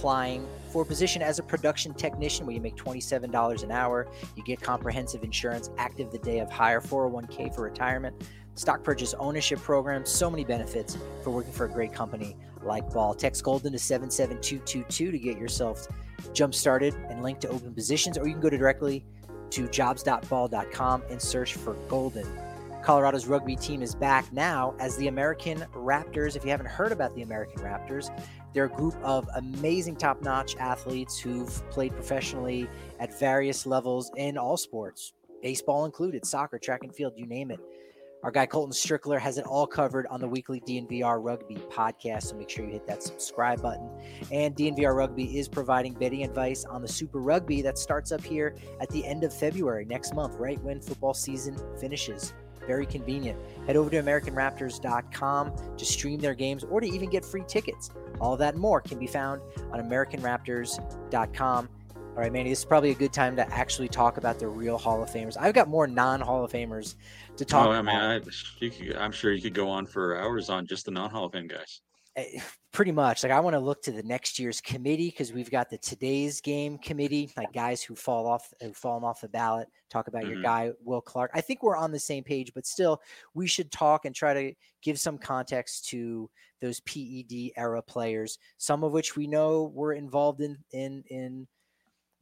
[0.00, 4.08] applying for a position as a production technician where you make $27 an hour.
[4.34, 8.16] You get comprehensive insurance, active the day of hire, 401k for retirement,
[8.54, 13.14] stock purchase ownership program, so many benefits for working for a great company like Ball.
[13.14, 15.86] Text Golden to 77222 to get yourself
[16.32, 19.04] jump started and link to open positions, or you can go directly
[19.50, 22.26] to jobs.ball.com and search for Golden.
[22.82, 26.34] Colorado's rugby team is back now as the American Raptors.
[26.36, 28.10] If you haven't heard about the American Raptors,
[28.52, 34.36] they're a group of amazing top notch athletes who've played professionally at various levels in
[34.36, 37.60] all sports, baseball included, soccer, track and field, you name it.
[38.22, 42.24] Our guy Colton Strickler has it all covered on the weekly DNVR Rugby podcast.
[42.24, 43.88] So make sure you hit that subscribe button.
[44.30, 48.56] And DNVR Rugby is providing betting advice on the Super Rugby that starts up here
[48.78, 52.34] at the end of February next month, right when football season finishes.
[52.70, 53.36] Very convenient.
[53.66, 57.90] Head over to AmericanRaptors.com to stream their games or to even get free tickets.
[58.20, 61.68] All that and more can be found on AmericanRaptors.com.
[61.96, 64.78] All right, Manny, this is probably a good time to actually talk about the real
[64.78, 65.36] Hall of Famers.
[65.36, 66.94] I've got more non Hall of Famers
[67.38, 70.48] to talk oh, I mean, I, could, I'm sure you could go on for hours
[70.48, 71.80] on just the non Hall of Fame guys.
[72.14, 72.38] Eh,
[72.72, 75.68] Pretty much like i want to look to the next year's committee because we've got
[75.68, 80.06] the today's game committee like guys who fall off who've fallen off the ballot talk
[80.06, 80.34] about mm-hmm.
[80.34, 83.02] your guy will clark i think we're on the same page but still
[83.34, 86.30] we should talk and try to give some context to
[86.60, 91.48] those ped era players some of which we know were involved in in in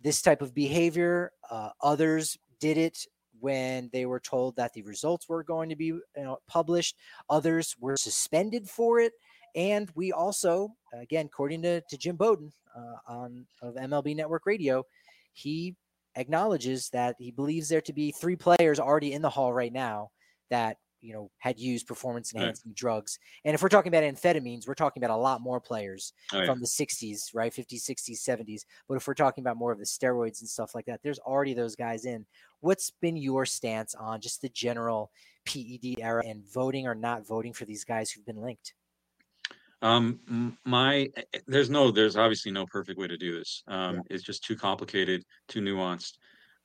[0.01, 3.07] this type of behavior uh, others did it
[3.41, 6.97] when they were told that the results were going to be you know, published
[7.29, 9.13] others were suspended for it
[9.55, 14.85] and we also, again, according to, to Jim Bowden uh, on of MLB Network Radio,
[15.33, 15.75] he
[16.17, 20.11] acknowledges that he believes there to be three players already in the hall right now
[20.51, 22.77] that you know had used performance enhancing right.
[22.77, 23.19] drugs.
[23.45, 26.47] And if we're talking about amphetamines we're talking about a lot more players oh, yeah.
[26.47, 27.53] from the 60s right?
[27.53, 30.87] 50s 60s 70s but if we're talking about more of the steroids and stuff like
[30.87, 32.27] that there's already those guys in.
[32.61, 35.13] What's been your stance on just the general
[35.47, 38.75] ped era and voting or not voting for these guys who've been linked
[39.81, 43.63] Um, my eh, eh, there's no there's obviously no perfect way to do this.
[43.69, 44.01] Um, yeah.
[44.11, 46.15] It's just too complicated, too nuanced.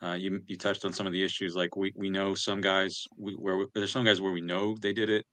[0.01, 1.55] Uh, you you touched on some of the issues.
[1.55, 4.93] Like we we know some guys we, where there's some guys where we know they
[4.93, 5.25] did it.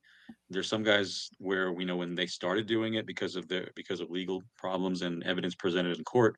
[0.49, 4.01] There's some guys where we know when they started doing it because of the because
[4.01, 6.37] of legal problems and evidence presented in court.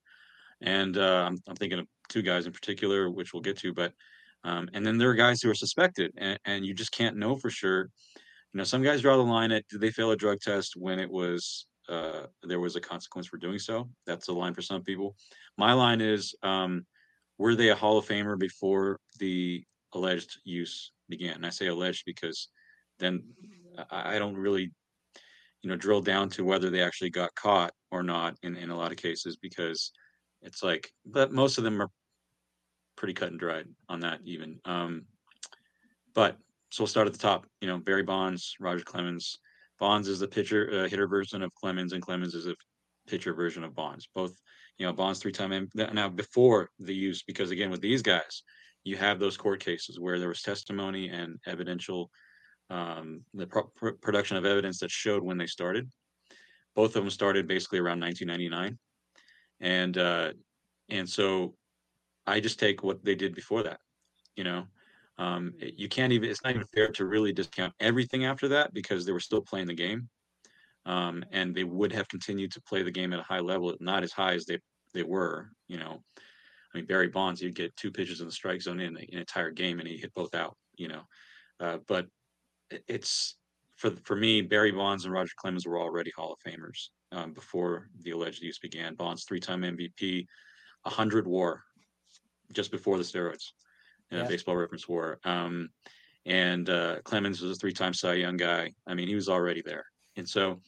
[0.61, 3.74] And uh, I'm I'm thinking of two guys in particular, which we'll get to.
[3.74, 3.92] But
[4.44, 7.37] um, and then there are guys who are suspected, and, and you just can't know
[7.37, 7.90] for sure
[8.53, 10.99] you know, some guys draw the line at did they fail a drug test when
[10.99, 13.88] it was uh, there was a consequence for doing so.
[14.07, 15.17] That's a line for some people.
[15.59, 16.87] My line is um,
[17.38, 21.37] were they a Hall of Famer before the alleged use began?
[21.37, 22.49] And I say alleged because
[22.99, 23.25] then
[23.91, 24.71] I, I don't really,
[25.62, 28.77] you know, drill down to whether they actually got caught or not in, in a
[28.77, 29.93] lot of cases because
[30.43, 31.91] it's like, but most of them are
[32.97, 34.61] pretty cut and dried on that even.
[34.65, 35.07] Um,
[36.15, 36.37] but
[36.73, 37.47] so we'll start at the top.
[37.61, 39.39] You know, Barry Bonds, Roger Clemens.
[39.79, 42.55] Bonds is the pitcher uh, hitter version of Clemens, and Clemens is a
[43.07, 44.09] pitcher version of Bonds.
[44.15, 44.35] Both,
[44.79, 48.43] you know, Bonds three time now before the use, because again with these guys,
[48.85, 52.11] you have those court cases where there was testimony and evidential,
[52.71, 55.91] um, the pro- production of evidence that showed when they started.
[56.75, 58.79] Both of them started basically around 1999,
[59.61, 60.33] and uh,
[60.89, 61.55] and so
[62.27, 63.81] I just take what they did before that,
[64.37, 64.69] you know.
[65.18, 69.05] Um, you can't even, it's not even fair to really discount everything after that because
[69.05, 70.09] they were still playing the game.
[70.85, 74.03] Um, and they would have continued to play the game at a high level, not
[74.03, 74.59] as high as they,
[74.94, 76.03] they were, you know.
[76.75, 79.51] I mean, Barry Bonds, he'd get two pitches in the strike zone in an entire
[79.51, 81.03] game and he hit both out, you know.
[81.61, 82.07] Uh, but
[82.88, 83.37] it's
[83.77, 87.88] for for me, Barry Bonds and Roger Clemens were already Hall of Famers um, before
[88.01, 88.94] the alleged use began.
[88.94, 90.27] Bonds, three-time MVP,
[90.85, 91.62] 100 WAR
[92.53, 93.53] just before the steroids
[94.12, 94.29] yeah.
[94.29, 95.18] baseball reference war.
[95.25, 95.70] Um,
[96.25, 98.72] and uh, Clemens was a three-time Cy Young guy.
[98.87, 99.85] I mean, he was already there.
[100.16, 100.61] And so,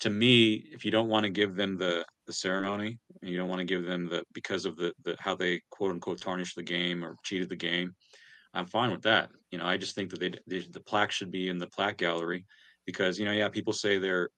[0.00, 3.48] to me, if you don't want to give them the the ceremony, and you don't
[3.48, 6.62] want to give them the because of the the how they quote unquote tarnished the
[6.62, 7.94] game or cheated the game,
[8.52, 9.30] I'm fine with that.
[9.50, 11.98] You know, I just think that they, they the plaque should be in the plaque
[11.98, 12.44] gallery
[12.86, 14.30] because you know, yeah, people say they're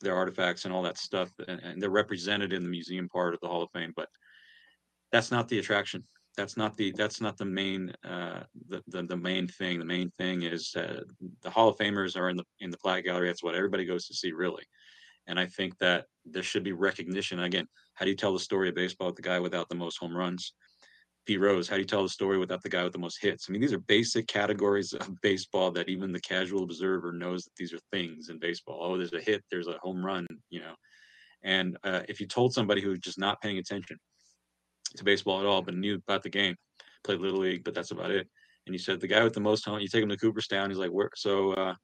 [0.00, 3.40] their artifacts and all that stuff, and, and, they're represented in the museum part of
[3.40, 4.08] the Hall of Fame, but
[5.12, 6.02] that's not the attraction
[6.36, 9.78] that's not the that's not the main uh, the, the, the main thing.
[9.78, 11.02] The main thing is uh,
[11.42, 13.28] the Hall of Famers are in the in the plaque gallery.
[13.28, 14.64] That's what everybody goes to see, really.
[15.26, 17.40] And I think that there should be recognition.
[17.40, 19.98] Again, how do you tell the story of baseball with the guy without the most
[19.98, 20.52] home runs?
[21.24, 23.46] Pete Rose, how do you tell the story without the guy with the most hits?
[23.48, 27.54] I mean, these are basic categories of baseball that even the casual observer knows that
[27.56, 28.78] these are things in baseball.
[28.80, 30.74] Oh, there's a hit, there's a home run, you know.
[31.44, 33.98] And uh, if you told somebody who's just not paying attention,
[34.96, 36.56] to baseball at all, but knew about the game.
[37.04, 38.28] Played little league, but that's about it.
[38.66, 39.80] And you said the guy with the most home.
[39.80, 40.70] You take him to Cooperstown.
[40.70, 41.10] He's like, where?
[41.16, 41.74] So, uh,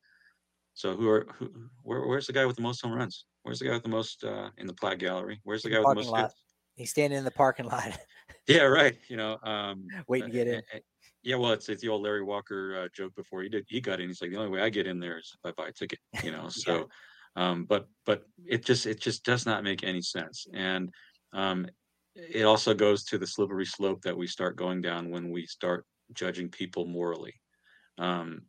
[0.75, 1.51] so who are who?
[1.83, 3.25] Where, where's the guy with the most home runs?
[3.43, 5.41] Where's the guy with the most uh, in the plaque gallery?
[5.43, 6.21] Where's the guy with the most lot.
[6.23, 6.35] hits?
[6.75, 7.99] He's standing in the parking lot.
[8.47, 8.97] yeah, right.
[9.09, 10.63] You know, um, waiting to get in.
[11.25, 13.65] Yeah, well, it's, it's the old Larry Walker uh, joke before he did.
[13.69, 14.07] He got in.
[14.07, 15.99] He's like, the only way I get in there is if I buy a ticket.
[16.23, 16.89] You know, so.
[17.37, 17.51] yeah.
[17.51, 20.47] um, but but it just it just does not make any sense.
[20.55, 20.91] And
[21.33, 21.67] um,
[22.19, 25.87] it also goes to the slippery slope that we start going down when we start
[26.13, 27.35] judging people morally.
[27.99, 28.43] Um,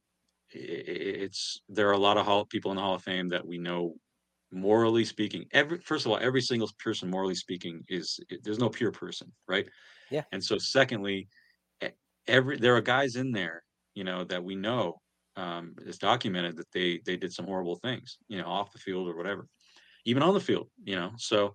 [0.52, 3.58] it's there are a lot of hall, people in the Hall of Fame that we
[3.58, 3.96] know
[4.52, 8.92] morally speaking every first of all every single person morally speaking is there's no pure
[8.92, 9.70] person right?
[10.10, 10.26] Yeah.
[10.32, 11.30] And so secondly
[12.28, 15.02] every there are guys in there you know that we know
[15.36, 19.08] um it's documented that they they did some horrible things you know off the field
[19.08, 19.48] or whatever
[20.06, 21.14] even on the field you know?
[21.18, 21.54] So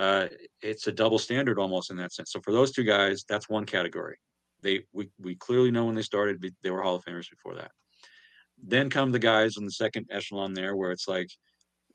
[0.00, 0.28] uh,
[0.62, 2.32] it's a double standard almost in that sense.
[2.32, 4.16] So for those two guys, that's one category.
[4.62, 7.70] They we we clearly know when they started they were Hall of Famers before that.
[8.62, 11.30] Then come the guys in the second echelon there, where it's like,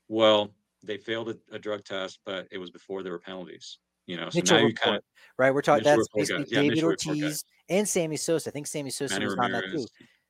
[0.08, 0.52] well,
[0.84, 3.78] they failed a, a drug test, but it was before there were penalties.
[4.06, 5.02] You know, so Mitchell now you kind of
[5.36, 5.52] right.
[5.52, 8.50] We're talking that's basically David Ortiz and Sammy Sosa.
[8.50, 9.86] I think Sammy Sosa Manny was Ramirez, on that too.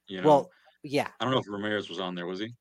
[0.08, 0.50] You know, well,
[0.82, 1.08] yeah.
[1.20, 2.26] I don't know if Ramirez was on there.
[2.26, 2.54] Was he?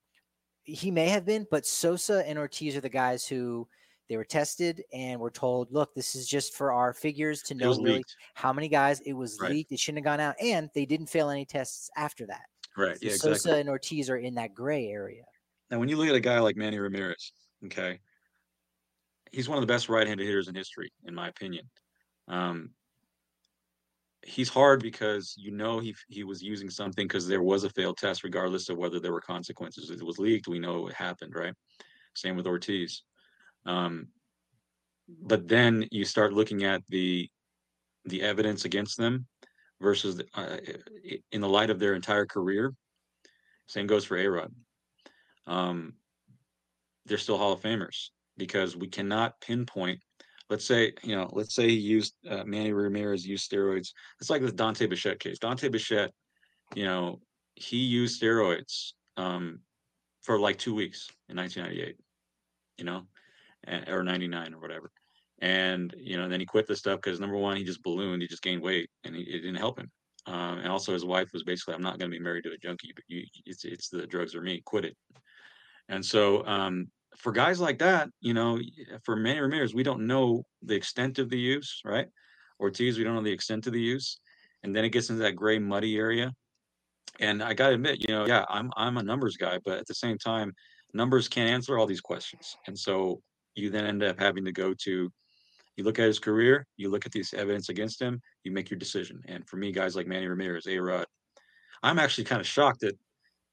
[0.64, 3.68] He may have been, but Sosa and Ortiz are the guys who
[4.10, 7.74] they were tested and were told, look, this is just for our figures to know
[7.76, 8.04] really
[8.36, 9.52] how many guys it was right.
[9.52, 9.72] leaked.
[9.72, 10.36] It shouldn't have gone out.
[10.42, 12.46] And they didn't fail any tests after that.
[12.78, 12.98] Right.
[13.00, 13.60] So yeah, Sosa exactly.
[13.62, 15.24] and Ortiz are in that gray area.
[15.72, 17.32] Now, when you look at a guy like Manny Ramirez,
[17.66, 18.00] okay,
[19.32, 21.70] he's one of the best right-handed hitters in history, in my opinion.
[22.28, 22.72] Um,
[24.22, 27.98] he's hard because you know he he was using something because there was a failed
[27.98, 29.90] test, regardless of whether there were consequences.
[29.90, 30.48] It was leaked.
[30.48, 31.54] We know it happened, right?
[32.16, 33.04] Same with Ortiz.
[33.66, 34.08] Um,
[35.08, 37.30] but then you start looking at the
[38.06, 39.26] the evidence against them
[39.82, 40.58] versus the, uh,
[41.32, 42.74] in the light of their entire career.
[43.68, 44.52] Same goes for Arod.
[45.48, 45.94] Um,
[47.06, 50.00] they're still Hall of Famers because we cannot pinpoint.
[50.50, 53.90] Let's say, you know, let's say he used uh, Manny Ramirez used steroids.
[54.20, 55.40] It's like the Dante Bichette case.
[55.40, 56.12] Dante Bichette,
[56.76, 57.20] you know,
[57.56, 59.62] he used steroids um,
[60.22, 61.98] for like two weeks in 1998,
[62.78, 63.08] you know,
[63.88, 64.92] or 99 or whatever.
[65.42, 68.28] And, you know, then he quit the stuff because number one, he just ballooned, he
[68.28, 69.92] just gained weight and he, it didn't help him.
[70.28, 72.58] Um, and also his wife was basically, I'm not going to be married to a
[72.58, 74.96] junkie, but you, it's, it's the drugs or me, quit it.
[75.90, 76.88] And so, um,
[77.18, 78.60] for guys like that, you know,
[79.04, 82.08] for Manny Ramirez, we don't know the extent of the use, right?
[82.60, 84.20] Ortiz, we don't know the extent of the use.
[84.64, 86.34] And then it gets into that gray, muddy area.
[87.20, 89.88] And I got to admit, you know, yeah, I'm I'm a numbers guy, but at
[89.88, 90.54] the same time,
[90.94, 92.58] numbers can't answer all these questions.
[92.68, 93.22] And so
[93.56, 95.12] you then end up having to go to
[95.76, 98.80] you look at his career, you look at this evidence against him, you make your
[98.80, 99.22] decision.
[99.28, 101.06] And for me, guys like Manny Ramirez, A Rod,
[101.84, 102.96] I'm actually kind of shocked at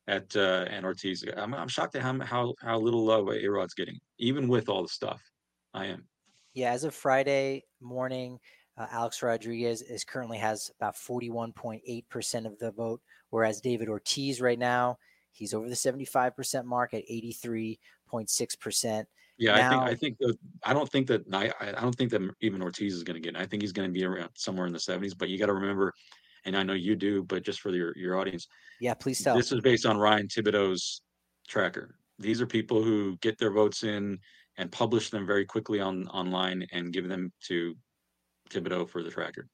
[0.09, 1.25] at uh, and Ortiz.
[1.37, 4.83] I'm, I'm shocked at how how how little love A Rod's getting, even with all
[4.83, 5.23] the stuff.
[5.75, 6.07] I am.
[6.55, 8.39] Yeah, as of Friday morning,
[8.77, 13.01] uh, Alex Rodriguez is currently has about 41.8% of the vote,
[13.31, 14.99] whereas David Ortiz right now
[15.31, 19.05] he's over the 75% mark at 83.6%.
[19.43, 22.23] Yeah, I think I think that I don't think that I I don't think that
[22.41, 23.35] even Ortiz is going to get.
[23.35, 23.43] It.
[23.43, 25.19] I think he's going to be around somewhere in the 70s.
[25.19, 25.93] But you got to remember,
[26.45, 28.47] and I know you do, but just for your your audience,
[28.81, 29.37] yeah, please tell.
[29.37, 31.03] This is based on Ryan Thibodaux's
[31.49, 31.97] tracker.
[32.21, 34.19] These are people who get their votes in
[34.59, 37.75] and publish them very quickly on online and give them to
[38.51, 39.49] Thibodaux for the tracker.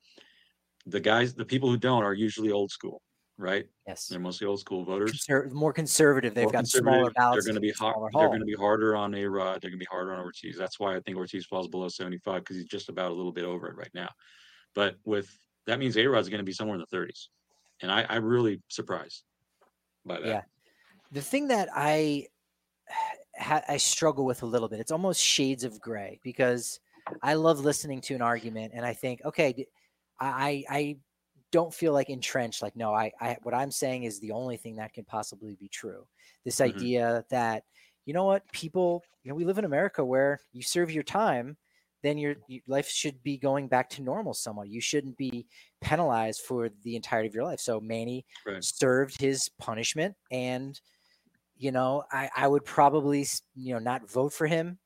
[0.84, 3.00] The guys, the people who don't, are usually old school
[3.38, 3.66] right?
[3.86, 5.12] Yes, they're mostly old school voters.
[5.12, 6.34] Conser- more conservative.
[6.34, 6.94] They've more got conservative.
[6.94, 7.44] smaller ballots.
[7.44, 7.96] They're going to be hard.
[8.12, 9.62] They're going to be harder on A Rod.
[9.62, 10.56] They're going to be harder on Ortiz.
[10.58, 13.44] That's why I think Ortiz falls below 75 because he's just about a little bit
[13.44, 14.10] over it right now.
[14.74, 15.30] But with
[15.66, 17.28] that means A Rod's going to be somewhere in the 30s,
[17.80, 19.22] and I, I'm really surprised
[20.04, 20.26] by that.
[20.26, 20.40] Yeah,
[21.12, 22.26] the thing that I
[23.40, 24.80] I struggle with a little bit.
[24.80, 26.80] It's almost shades of gray because
[27.22, 29.66] I love listening to an argument, and I think, okay,
[30.20, 30.96] I I
[31.50, 34.76] don't feel like entrenched like no I, I what i'm saying is the only thing
[34.76, 36.06] that can possibly be true.
[36.44, 36.76] This mm-hmm.
[36.76, 37.64] idea that
[38.04, 41.56] you know what people you know we live in america where you serve your time
[42.02, 44.68] then your, your life should be going back to normal somewhat.
[44.68, 45.46] You shouldn't be
[45.80, 47.58] penalized for the entirety of your life.
[47.58, 48.62] So manny right.
[48.62, 50.80] served his punishment and
[51.56, 53.26] you know I, I would probably
[53.56, 54.78] you know not vote for him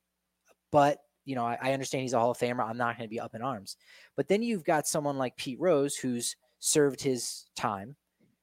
[0.71, 2.67] but you know I, I understand he's a hall of famer.
[2.67, 3.77] I'm not going to be up in arms.
[4.17, 7.95] But then you've got someone like pete rose who's served his time.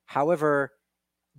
[0.05, 0.73] However,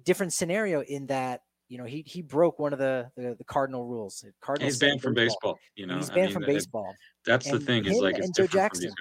[0.03, 3.85] different scenario in that you know he he broke one of the the, the cardinal
[3.85, 4.25] rules.
[4.41, 5.59] Cardinal he's banned from baseball.
[5.75, 6.93] You know, he's banned I mean, from baseball.
[7.25, 7.85] That's and the thing.
[7.85, 8.91] Is like it's Joe Jackson.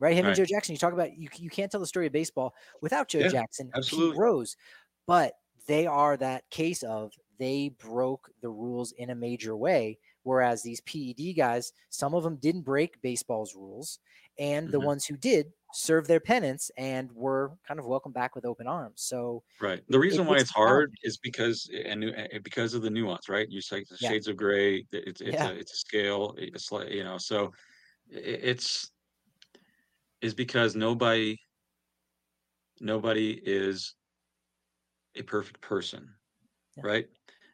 [0.00, 0.28] Right, him right.
[0.28, 0.72] and Joe Jackson.
[0.72, 1.28] You talk about you.
[1.36, 4.12] You can't tell the story of baseball without Joe yeah, Jackson, absolutely.
[4.12, 4.56] Pete Rose,
[5.06, 5.34] but
[5.66, 9.98] they are that case of they broke the rules in a major way.
[10.28, 13.98] Whereas these PED guys, some of them didn't break baseball's rules,
[14.38, 14.72] and mm-hmm.
[14.72, 18.66] the ones who did served their penance and were kind of welcomed back with open
[18.66, 19.00] arms.
[19.00, 22.90] So right, the reason it, why it's hard is because and eh, because of the
[22.90, 23.48] nuance, right?
[23.48, 24.10] You say the yeah.
[24.10, 24.84] shades of gray.
[24.92, 25.48] It's it's yeah.
[25.48, 26.34] a it's a scale.
[26.36, 27.50] It's like you know, so
[28.10, 28.90] it's
[30.20, 31.38] is because nobody
[32.80, 33.94] nobody is
[35.16, 36.06] a perfect person,
[36.76, 36.82] yeah.
[36.86, 37.08] right?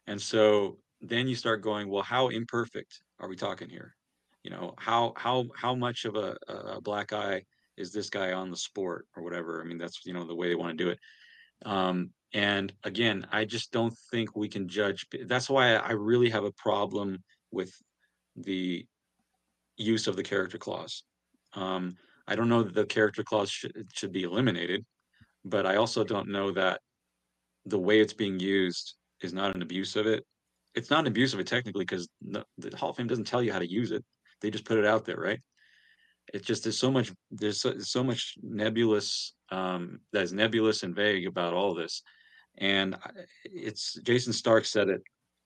[0.09, 0.79] And so
[1.09, 3.95] then you start going, well, how imperfect are we talking here?
[4.43, 7.43] You know, how how how much of a, a black eye
[7.77, 9.61] is this guy on the sport or whatever.
[9.61, 10.99] I mean, that's you know the way they want to do it.
[11.65, 15.07] Um, and again, I just don't think we can judge.
[15.27, 17.73] That's why I really have a problem with
[18.37, 18.87] the
[19.77, 21.05] use of the character clause.
[21.55, 21.97] Um,
[22.27, 24.85] I don't know that the character clause should, should be eliminated,
[25.45, 26.81] but I also don't know that
[27.67, 30.25] the way it's being used is not an abuse of it.
[30.75, 33.71] It's not it technically because the, the Hall of Fame doesn't tell you how to
[33.71, 34.05] use it.
[34.41, 35.41] They just put it out there, right?
[36.33, 41.27] It's just there's so much there's so, so much nebulous um, that's nebulous and vague
[41.27, 42.03] about all this
[42.59, 42.97] and
[43.45, 45.03] it's jayson stark said it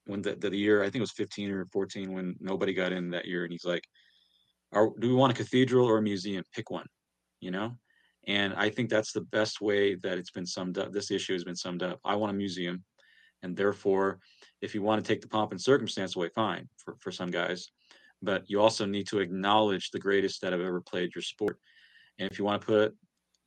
[0.06, 3.10] when the, the year i think it was 15 or 14 when nobody got in
[3.10, 3.84] that year and he's like
[4.72, 6.86] are, do we want a cathedral or a museum pick one
[7.40, 7.72] you know
[8.26, 11.44] and i think that's the best way that it's been summed up this issue has
[11.44, 12.84] been summed up i want a museum
[13.42, 14.18] and therefore
[14.60, 17.70] if you want to take the pomp and circumstance away fine for, for some guys
[18.22, 21.58] but you also need to acknowledge the greatest that have ever played your sport.
[22.18, 22.96] And if you want to put,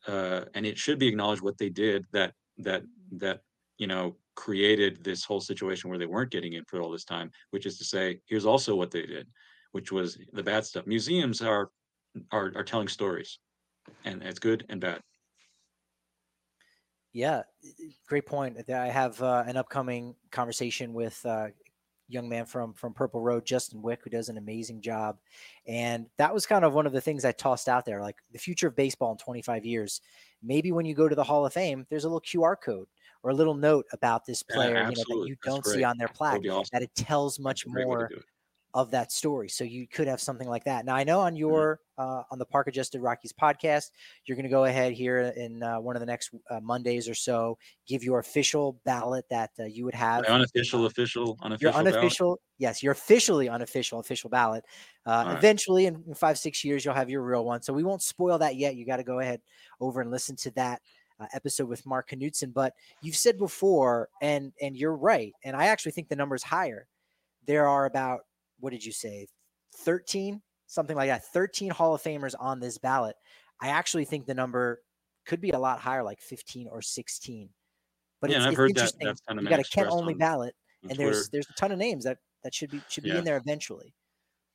[0.07, 2.83] uh, and it should be acknowledged what they did that that
[3.13, 3.41] that
[3.77, 7.29] you know created this whole situation where they weren't getting in for all this time,
[7.51, 9.27] which is to say, here's also what they did,
[9.73, 10.87] which was the bad stuff.
[10.87, 11.69] Museums are
[12.31, 13.39] are are telling stories,
[14.05, 15.01] and it's good and bad.
[17.13, 17.43] Yeah,
[18.07, 18.57] great point.
[18.69, 21.47] I have uh, an upcoming conversation with uh,
[22.07, 25.17] young man from from Purple Row, Justin Wick, who does an amazing job.
[25.65, 28.39] And that was kind of one of the things I tossed out there, like the
[28.39, 30.01] future of baseball in 25 years.
[30.43, 32.87] Maybe when you go to the Hall of Fame, there's a little QR code
[33.23, 35.97] or a little note about this player yeah, you know, that you don't see on
[35.97, 36.63] their plaque awesome.
[36.73, 38.09] that it tells much more
[38.73, 39.49] of that story.
[39.49, 40.85] So you could have something like that.
[40.85, 41.39] Now I know on mm-hmm.
[41.39, 43.91] your uh, on the Park Adjusted Rockies podcast,
[44.25, 47.13] you're going to go ahead here in uh, one of the next uh, Mondays or
[47.13, 47.57] so,
[47.87, 50.23] give your official ballot that uh, you would have.
[50.27, 51.71] My unofficial, official, unofficial.
[51.71, 52.39] Your unofficial, ballot?
[52.57, 54.63] yes, your officially unofficial, official ballot.
[55.05, 55.37] Uh, right.
[55.37, 57.61] Eventually, in, in five six years, you'll have your real one.
[57.61, 58.75] So we won't spoil that yet.
[58.75, 59.41] You got to go ahead
[59.79, 60.81] over and listen to that.
[61.19, 65.65] Uh, episode with Mark Knudson, but you've said before, and and you're right, and I
[65.65, 66.87] actually think the number is higher.
[67.45, 68.21] There are about
[68.61, 69.27] what did you say?
[69.77, 71.25] 13, something like that.
[71.25, 73.15] 13 Hall of Famers on this ballot.
[73.61, 74.81] I actually think the number
[75.25, 77.49] could be a lot higher, like 15 or 16.
[78.21, 78.93] But yeah, it's, I've it's heard that.
[79.01, 80.53] That's kind of you got a Kent only ballot,
[80.83, 81.11] and Twitter.
[81.11, 83.17] there's there's a ton of names that that should be should be yeah.
[83.17, 83.93] in there eventually.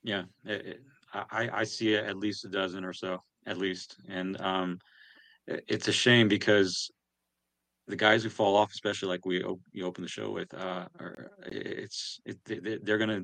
[0.05, 0.81] Yeah, it, it,
[1.13, 4.79] I I see at least a dozen or so, at least, and um,
[5.47, 6.91] it's a shame because
[7.89, 11.33] the guys who fall off, especially like we you open the show with, uh, are,
[11.47, 12.39] it's it,
[12.85, 13.23] they're gonna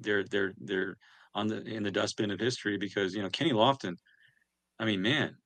[0.00, 0.96] they're they're they're
[1.34, 3.96] on the in the dustbin of history because you know Kenny Lofton,
[4.78, 5.36] I mean, man,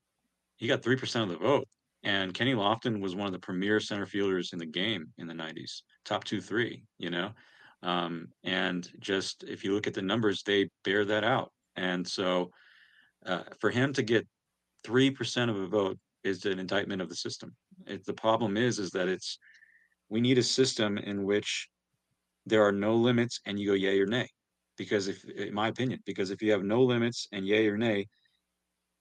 [0.57, 1.69] he got three percent of the vote,
[2.03, 5.35] and Kenny Lofton was one of the premier center fielders in the game in the
[5.35, 7.31] '90s, top two, three, you know,
[7.83, 12.51] um, and just if you look at the numbers, they bear that out, and so
[13.27, 14.27] uh, for him to get
[14.85, 17.55] three percent of a vote is an indictment of the system.
[17.87, 19.39] It, the problem is, is that it's
[20.09, 21.69] we need a system in which
[22.47, 24.29] there are no limits and you go yay or nay
[24.77, 28.07] because if in my opinion because if you have no limits and yay or nay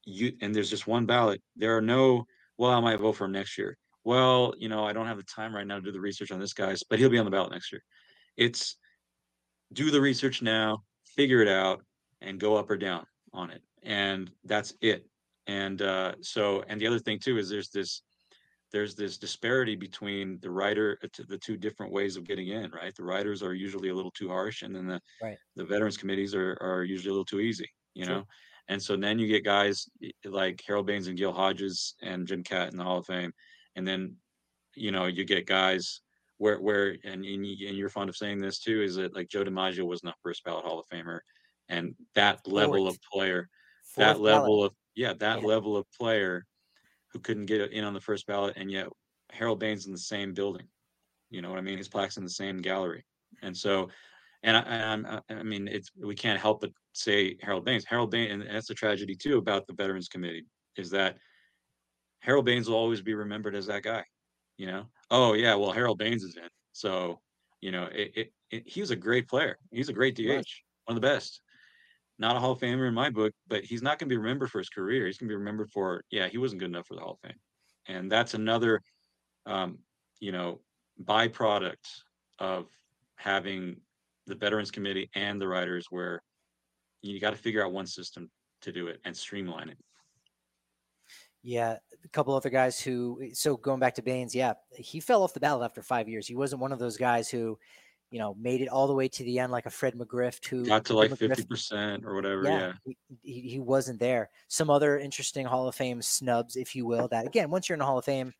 [0.05, 2.25] you and there's just one ballot there are no
[2.57, 3.77] well i might vote for him next year.
[4.03, 6.39] Well you know i don't have the time right now to do the research on
[6.39, 7.83] this guy's but he'll be on the ballot next year.
[8.37, 8.77] It's
[9.71, 11.81] do the research now figure it out
[12.21, 13.61] and go up or down on it.
[13.83, 15.07] And that's it.
[15.47, 18.01] And uh so and the other thing too is there's this
[18.73, 22.93] there's this disparity between the writer uh, the two different ways of getting in right
[22.95, 25.37] the writers are usually a little too harsh and then the right.
[25.55, 28.25] the veterans committees are, are usually a little too easy you know
[28.69, 29.87] and so then you get guys
[30.25, 33.31] like harold baines and gil hodges and jim kaat in the hall of fame
[33.75, 34.15] and then
[34.75, 36.01] you know you get guys
[36.37, 39.85] where where and, and you're fond of saying this too is that like joe dimaggio
[39.85, 41.19] was not first ballot hall of famer
[41.69, 42.95] and that level Fourth.
[42.95, 43.49] of player
[43.93, 44.71] Fourth that level ballot.
[44.71, 45.47] of yeah that yeah.
[45.47, 46.45] level of player
[47.13, 48.87] who couldn't get in on the first ballot, and yet
[49.31, 50.67] Harold Baines in the same building.
[51.29, 51.77] You know what I mean?
[51.77, 53.05] His plaque's in the same gallery,
[53.41, 53.89] and so,
[54.41, 57.85] and I, I, I mean, it's we can't help but say Harold Baines.
[57.85, 60.45] Harold Baines, and that's a tragedy too about the Veterans Committee,
[60.75, 61.17] is that
[62.19, 64.03] Harold Baines will always be remembered as that guy.
[64.57, 67.19] You know, oh yeah, well Harold Baines is in, so
[67.61, 69.57] you know, it, it, it he was a great player.
[69.71, 70.45] He's a great DH, right.
[70.85, 71.41] one of the best
[72.23, 74.49] not a Hall of Famer in my book, but he's not going to be remembered
[74.49, 75.05] for his career.
[75.05, 77.29] He's going to be remembered for, yeah, he wasn't good enough for the Hall of
[77.29, 77.37] Fame.
[77.87, 78.81] And that's another,
[79.45, 79.79] um,
[80.21, 80.61] you know,
[81.03, 81.85] byproduct
[82.39, 82.67] of
[83.17, 83.75] having
[84.25, 86.23] the Veterans Committee and the writers where
[87.01, 89.77] you got to figure out one system to do it and streamline it.
[91.41, 95.33] Yeah, a couple other guys who, so going back to Baines, yeah, he fell off
[95.33, 96.25] the ballot after five years.
[96.25, 97.59] He wasn't one of those guys who,
[98.13, 100.63] you know, made it all the way to the end like a Fred McGriff who
[100.63, 102.43] got to like fifty percent or whatever.
[102.43, 102.93] Yeah, yeah.
[103.23, 104.29] He, he, wasn't there.
[104.49, 107.07] Some other interesting Hall of Fame snubs, if you will.
[107.07, 108.31] That again, once you're in the Hall of Fame,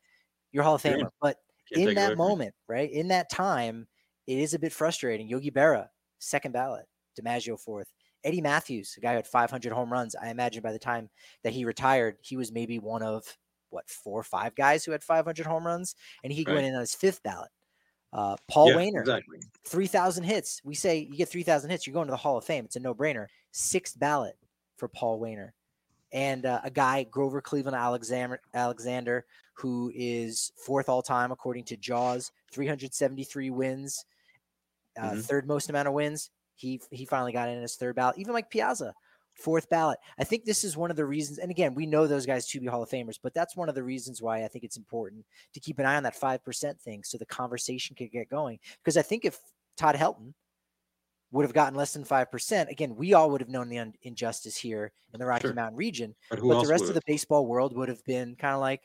[0.52, 1.10] you're Hall of Famer.
[1.20, 1.38] But
[1.74, 3.88] Can't in that moment, right in that time,
[4.28, 5.26] it is a bit frustrating.
[5.26, 5.88] Yogi Berra,
[6.20, 6.86] second ballot.
[7.20, 7.92] DiMaggio fourth.
[8.22, 10.14] Eddie Mathews, a guy who had 500 home runs.
[10.14, 11.10] I imagine by the time
[11.42, 13.24] that he retired, he was maybe one of
[13.70, 16.54] what four or five guys who had 500 home runs, and he right.
[16.54, 17.50] went in on his fifth ballot.
[18.14, 19.40] Uh, Paul yeah, Waner, exactly.
[19.66, 20.60] 3,000 hits.
[20.64, 22.64] We say you get 3,000 hits, you're going to the Hall of Fame.
[22.64, 23.26] It's a no brainer.
[23.50, 24.36] Sixth ballot
[24.76, 25.52] for Paul Waner.
[26.12, 31.76] And uh, a guy, Grover Cleveland Alexander, Alexander, who is fourth all time according to
[31.76, 34.04] JAWS, 373 wins,
[34.96, 35.20] uh, mm-hmm.
[35.20, 36.30] third most amount of wins.
[36.54, 38.16] He he finally got in his third ballot.
[38.16, 38.94] Even Mike Piazza,
[39.34, 39.98] fourth ballot.
[40.18, 42.60] I think this is one of the reasons, and again, we know those guys to
[42.60, 45.24] be Hall of Famers, but that's one of the reasons why I think it's important
[45.52, 48.58] to keep an eye on that 5% thing so the conversation could get going.
[48.82, 49.38] Because I think if
[49.76, 50.34] Todd Helton
[51.32, 54.56] would have gotten less than 5%, again, we all would have known the un- injustice
[54.56, 55.54] here in the Rocky sure.
[55.54, 56.14] Mountain region.
[56.30, 58.82] But, but the rest of the baseball world would have been kind of like,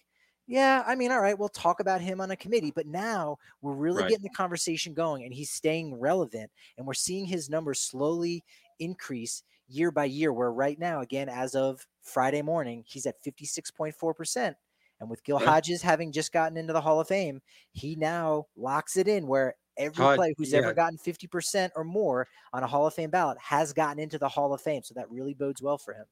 [0.48, 3.76] yeah, I mean, all right, we'll talk about him on a committee, but now we're
[3.76, 4.10] really right.
[4.10, 8.44] getting the conversation going and he's staying relevant and we're seeing his numbers slowly
[8.80, 14.56] increase year by year, where right now, again, as of Friday morning, he's at 56.4%.
[15.02, 17.42] And with Gil Hodges having just gotten into the Hall of Fame,
[17.72, 20.60] he now locks it in where Every player who's yeah.
[20.60, 24.28] ever gotten 50% or more on a Hall of Fame ballot has gotten into the
[24.28, 24.84] Hall of Fame.
[24.84, 26.06] So that really bodes well for him.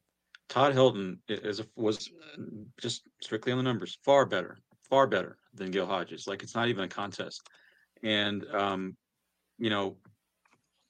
[0.47, 2.41] Todd Helton is a, was uh,
[2.79, 4.57] just strictly on the numbers, far better,
[4.89, 6.27] far better than Gil Hodges.
[6.27, 7.41] Like it's not even a contest.
[8.03, 8.95] And um,
[9.57, 9.97] you know,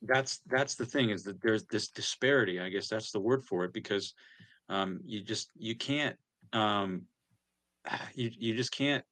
[0.02, 2.60] that's that's the thing is that there's this disparity.
[2.60, 4.14] I guess that's the word for it because
[4.70, 6.16] um, you just you can't
[6.54, 7.04] um,
[8.16, 9.04] you you just can't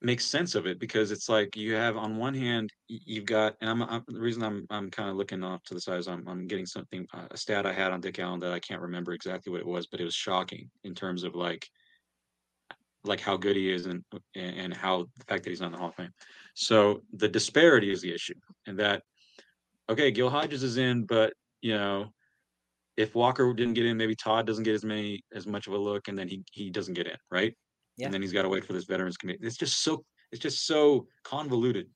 [0.00, 3.70] make sense of it because it's like you have on one hand you've got and
[3.70, 6.26] I'm, I'm the reason I'm I'm kind of looking off to the side is I'm
[6.26, 9.12] I'm getting something uh, a stat I had on Dick Allen that I can't remember
[9.12, 11.68] exactly what it was but it was shocking in terms of like
[13.04, 14.02] like how good he is and
[14.34, 16.12] and how the fact that he's not in the Hall of Fame.
[16.54, 18.34] So the disparity is the issue
[18.66, 19.02] and that
[19.92, 22.10] okay Gil Hodges is in but you know
[22.96, 25.78] if Walker didn't get in maybe Todd doesn't get as many as much of a
[25.78, 27.54] look and then he he doesn't get in right
[27.96, 28.06] Yeah.
[28.06, 29.40] and then he's got to wait for this veterans committee.
[29.42, 31.86] It's just so it's just so convoluted.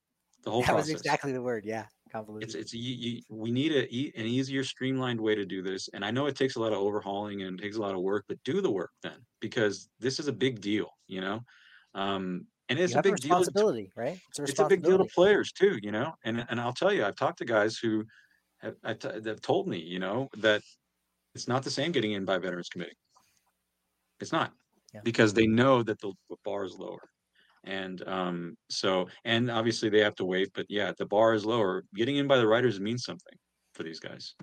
[0.45, 0.87] The whole process.
[0.87, 1.65] That was exactly the word.
[1.65, 1.87] Yeah.
[2.13, 2.49] Convoluted.
[2.49, 3.83] It's it's you, you, we need a
[4.21, 5.89] an easier, streamlined way to do this.
[5.93, 8.01] And I know it takes a lot of overhauling and it takes a lot of
[8.01, 11.41] work, but do the work then because this is a big deal, you know.
[11.95, 13.29] Um, and it's a big deal.
[13.31, 14.19] to- responsibility, right?
[14.31, 16.15] It's a It's a big deal to players too, you know.
[16.25, 18.05] And and I'll tell you, I've talked to guys who
[18.59, 20.63] have, that have told me, you know, that
[21.35, 22.97] it's not the same getting in by veterans committee.
[24.21, 24.53] It's not
[24.95, 25.01] Yeah.
[25.05, 27.03] because they know that the, the bar is lower.
[27.65, 31.83] And um, so, and obviously they have to wait, but yeah, the bar is lower.
[31.95, 33.37] Getting in by the writers means something
[33.75, 34.35] for these guys.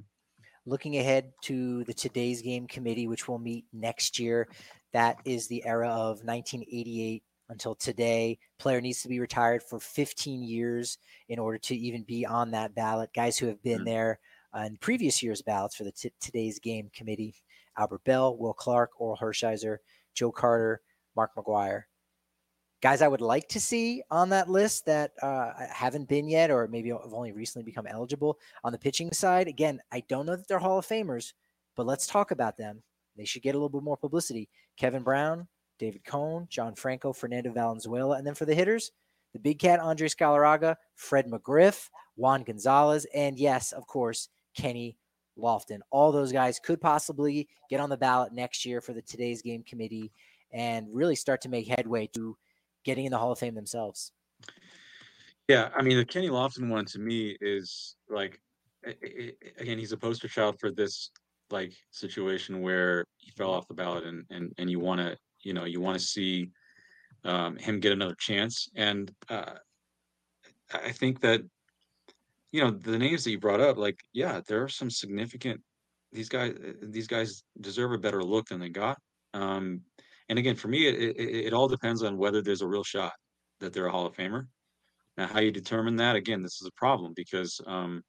[0.65, 4.47] looking ahead to the today's game committee which will meet next year
[4.93, 10.41] that is the era of 1988 until today player needs to be retired for 15
[10.43, 10.97] years
[11.29, 13.85] in order to even be on that ballot guys who have been Mhm.
[13.85, 14.19] there
[14.55, 17.35] uh, in previous year's ballots for the t- today's game committee
[17.77, 19.77] albert belle will clark oral hershiser
[20.13, 20.81] joe carter
[21.15, 21.83] mark mcgwire
[22.81, 26.67] guys I would like to see on that list that uh, haven't been yet, or
[26.67, 29.47] maybe have only recently become eligible on the pitching side.
[29.47, 31.31] Again, I don't know that they're Hall of Famers,
[31.77, 32.83] but let's talk about them.
[33.15, 34.49] They should get a little bit more publicity.
[34.75, 35.47] Kevin Brown,
[35.83, 38.91] David Cone, John Franco, Fernando Valenzuela, and then for the hitters,
[39.33, 44.95] the big cat Andres Galarraga, Fred McGriff, Juan Gonzalez, and yes, of course, Kenny
[45.37, 45.79] Lofton.
[45.91, 49.61] All those guys could possibly get on the ballot next year for the today's game
[49.63, 50.13] committee
[50.53, 52.37] and really start to make headway to
[52.85, 54.13] getting in the Hall of Fame themselves.
[55.49, 58.39] Yeah, I mean, the Kenny Lofton one to me is like,
[58.85, 61.11] again, he's a poster child for this
[61.51, 65.53] like situation where he fell off the ballot, and and and you want to, you
[65.53, 66.49] know, you want to see
[67.23, 68.67] um, him get another chance.
[68.75, 69.53] And uh,
[70.73, 71.41] I think that,
[72.51, 75.61] you know, the names that you brought up, like, yeah, there are some significant.
[76.11, 78.97] These guys, these guys deserve a better look than they got.
[79.33, 79.81] Um,
[80.29, 83.13] and again, for me, it, it it all depends on whether there's a real shot
[83.59, 84.47] that they're a Hall of Famer.
[85.17, 88.03] Now, how you determine that, again, this is a problem because, um,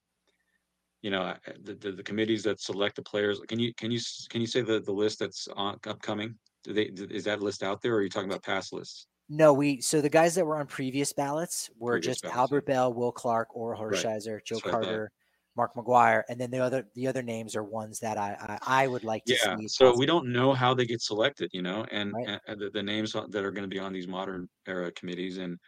[1.03, 4.41] you know, the, the, the committees that select the players, can you, can you, can
[4.41, 6.35] you say the, the list that's on upcoming?
[6.65, 9.07] Do they, is that list out there or are you talking about past lists?
[9.29, 12.67] No, we so the guys that were on previous ballots were Previous just ballots, Albert
[12.67, 13.95] Belle, Will Clark, Oral Right.
[13.95, 14.83] Hershiser, Joe That's I thought.
[14.83, 15.13] Carter,
[15.57, 18.87] Mark McGwire, and then the other the other names are ones that I I, I
[18.87, 19.69] would like to Yeah, see.
[19.69, 22.41] so we don't know how they get selected, you know, and, Right.
[22.49, 25.39] and- the, the names that are going to be on these modern era committees.
[25.39, 25.59] And,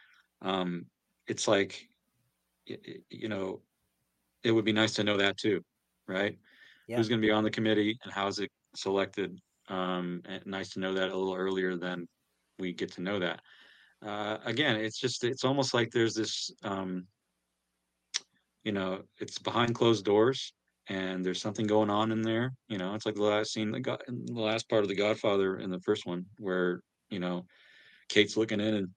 [0.41, 0.85] um,
[1.27, 1.87] it's like,
[2.65, 3.61] you know,
[4.43, 5.61] it would be nice to know that too,
[6.07, 6.37] right?
[6.87, 6.97] Yeah.
[6.97, 9.39] Who's going to be on the committee and how's it selected?
[9.69, 12.07] Um, nice to know that a little earlier than
[12.59, 13.41] we get to know that.
[14.05, 17.05] Uh, again, it's just, it's almost like there's this, um,
[18.63, 20.53] you know, it's behind closed doors
[20.87, 22.53] and there's something going on in there.
[22.67, 25.57] You know, it's like the last scene, the, God, the last part of The Godfather
[25.57, 27.45] in the first one, where you know,
[28.09, 28.87] Kate's looking in, and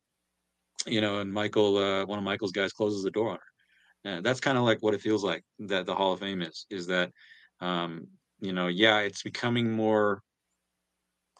[0.86, 4.10] you know, and Michael, uh, one of Michael's guys, closes the door on her.
[4.10, 6.66] And that's kind of like what it feels like that the Hall of Fame is.
[6.70, 7.10] Is that,
[7.60, 8.06] um,
[8.40, 10.22] you know, yeah, it's becoming more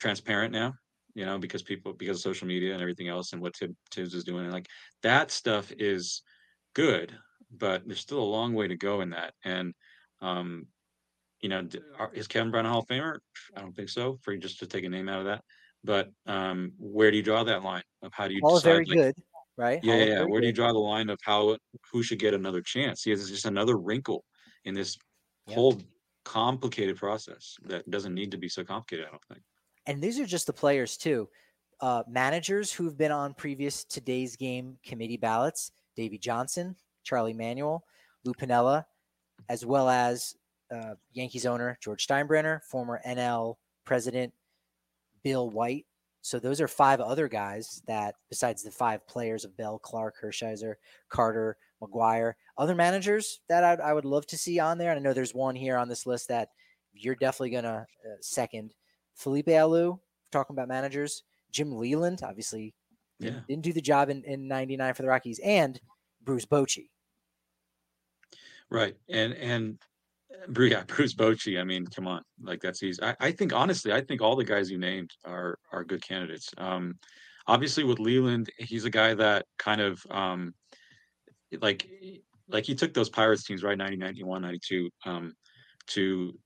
[0.01, 0.74] transparent now.
[1.14, 4.14] You know, because people, because of social media and everything else, and what Tib, Tibbs
[4.14, 4.68] is doing, and like
[5.03, 6.22] that stuff is
[6.74, 7.12] good,
[7.51, 9.34] but there's still a long way to go in that.
[9.44, 9.74] And
[10.22, 10.66] um,
[11.40, 11.66] you know,
[12.14, 13.18] is Kevin Brown a Hall of Famer?
[13.57, 14.18] I don't think so.
[14.22, 15.42] For just to take a name out of that,
[15.82, 18.70] but um, where do you draw that line of how do you All decide?
[18.70, 19.14] very like, good,
[19.57, 19.80] right?
[19.82, 20.22] yeah, yeah, yeah.
[20.22, 21.57] Where do you draw the line of how
[21.92, 23.03] who should get another chance?
[23.03, 24.24] See, it's just another wrinkle
[24.64, 24.96] in this
[25.46, 25.55] Yeah.
[25.57, 25.80] whole
[26.24, 29.07] complicated process that doesn't need to be so complicated.
[29.07, 29.42] I don't think.
[29.86, 31.28] And these are just the players too.
[31.80, 37.84] Uh, managers who've been on previous today's game committee ballots: Davey Johnson, Charlie Manuel,
[38.24, 38.84] Lou Piniella,
[39.48, 40.36] as well as
[40.70, 44.32] uh, Yankees owner George Steinbrenner, former NL president
[45.22, 45.86] Bill White.
[46.22, 50.74] So those are five other guys that, besides the five players of Belle, Clark, Hershiser,
[51.08, 55.02] Carter, McGwire, Other managers that I'd, I would love to see on there, and I
[55.02, 56.50] know there's one here on this list that
[56.92, 58.74] you're definitely going to uh, second.
[59.20, 60.00] Felipe Alou,
[60.32, 61.22] talking about managers.
[61.52, 62.74] Jim Leyland, obviously,
[63.18, 63.40] Yeah.
[63.48, 65.40] didn't, do the job in, in 99 for the Rockies.
[65.40, 65.78] And
[66.22, 66.88] Bruce Bochy.
[68.70, 68.96] Right.
[69.08, 69.78] And and
[70.56, 71.60] yeah, Bruce Bochy.
[71.60, 73.02] I mean, come on, like that's easy.
[73.02, 76.50] I, I think honestly, I think all the guys you named are are good candidates.
[76.56, 76.98] Um,
[77.46, 80.54] obviously with Leyland, he's a guy that kind of um,
[81.60, 81.88] like
[82.48, 85.34] like he took those Pirates teams right 90, 91, 92 um,
[85.88, 86.38] to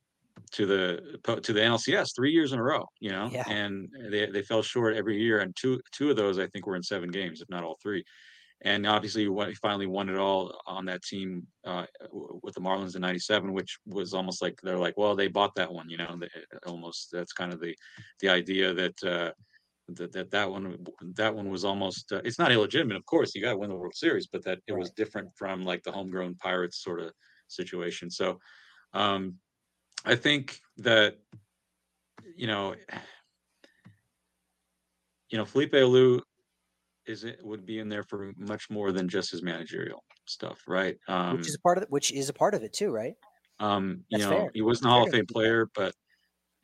[0.52, 2.86] to the to the NLCS three years in a row.
[3.00, 3.44] You know, Yeah.
[3.48, 6.76] and they they fell short every year, and two two of those I think were
[6.76, 8.04] in seven games, if not all three
[8.64, 13.02] and obviously he finally won it all on that team uh, with the Marlins in
[13.02, 16.28] '97, which was almost like they're like, well, they bought that one, you know, they,
[16.66, 17.76] almost that's kind of the
[18.20, 19.04] the idea that.
[19.04, 19.32] Uh,
[19.88, 20.82] that, that that one
[21.14, 23.76] that one was almost uh, it's not illegitimate of course you got to win the
[23.76, 27.12] world series but that it was different from like the homegrown pirates sort of
[27.48, 28.38] situation so
[28.94, 29.34] um
[30.04, 31.18] i think that
[32.36, 32.74] you know
[35.30, 36.20] you know felipe alou
[37.06, 40.96] is it would be in there for much more than just his managerial stuff, right?
[41.06, 43.12] Um, which is a part of it, which is a part of it too, right?
[43.60, 44.50] um, you that's know, fair.
[44.54, 45.94] he wasn't a Hall of Fame player, but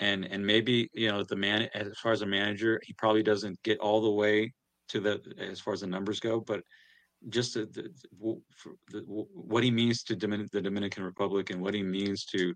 [0.00, 3.62] and and maybe you know the man as far as a manager, he probably doesn't
[3.62, 4.52] get all the way
[4.88, 6.62] to the as far as the numbers go, but
[7.28, 7.92] just the, the,
[8.90, 12.54] the, what he means to Domin- the Dominican Republic and what he means to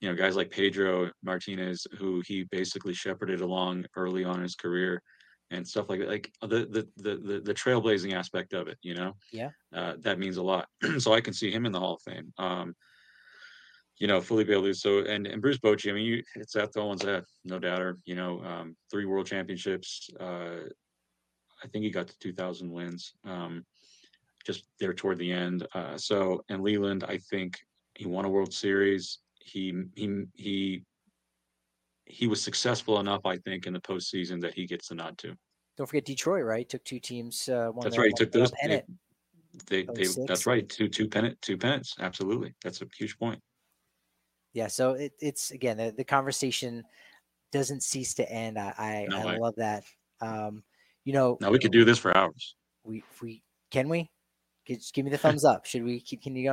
[0.00, 4.54] you know guys like Pedro Martinez, who he basically shepherded along early on in his
[4.54, 5.02] career
[5.50, 8.94] and stuff like that, like the the the the, the trailblazing aspect of it, you
[8.94, 9.50] know, Yeah.
[9.74, 10.68] uh, that means a lot.
[10.98, 12.32] so I can see him in the Hall of Fame.
[12.38, 12.74] Um,
[13.98, 15.90] you know, Felipe Luso and, and Bruce Bochy.
[15.90, 17.98] I mean, you, it's at the one's that, no doubter.
[18.04, 20.08] You know, um, three world championships.
[20.20, 20.68] Uh,
[21.64, 23.14] I think he got to 2,000 wins.
[23.24, 23.64] Um,
[24.46, 25.66] just there toward the end.
[25.74, 27.58] Uh, so, and Leyland, I think
[27.96, 29.18] he won a World Series.
[29.48, 30.82] He he he
[32.06, 35.34] he was successful enough, I think, in the postseason that he gets the nod too.
[35.76, 36.68] Don't forget Detroit, right?
[36.68, 37.48] Took two teams.
[37.48, 38.08] Uh, That's right.
[38.08, 38.50] He took those.
[38.62, 38.82] They,
[39.66, 40.68] they, they, that's right.
[40.68, 41.96] Two two pennant two pennants.
[41.98, 42.54] Absolutely.
[42.62, 43.40] That's a huge point.
[44.52, 44.68] Yeah.
[44.68, 46.84] So it, it's again the, the conversation
[47.52, 48.58] doesn't cease to end.
[48.58, 49.84] I I, No I love that.
[50.20, 50.62] Um,
[51.04, 52.56] you know, Now we could do this for hours.
[52.84, 54.10] we we can we
[54.76, 55.66] just give me the thumbs up.
[55.66, 56.22] Should we keep?
[56.22, 56.52] Can you go?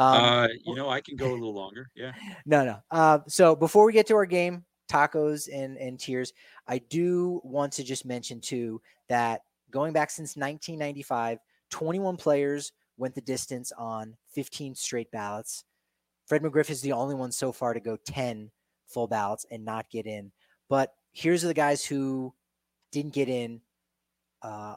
[0.00, 1.90] Um, uh, you know, I can go a little longer.
[1.94, 2.12] Yeah.
[2.46, 2.78] No, no.
[2.90, 6.32] Uh, so before we get to our game, tacos and and tears,
[6.66, 11.38] I do want to just mention too that going back since 1995,
[11.70, 15.64] 21 players went the distance on 15 straight ballots.
[16.26, 18.50] Fred McGriff is the only one so far to go 10
[18.86, 20.30] full ballots and not get in.
[20.68, 22.32] But here's the guys who
[22.92, 23.60] didn't get in
[24.42, 24.76] uh,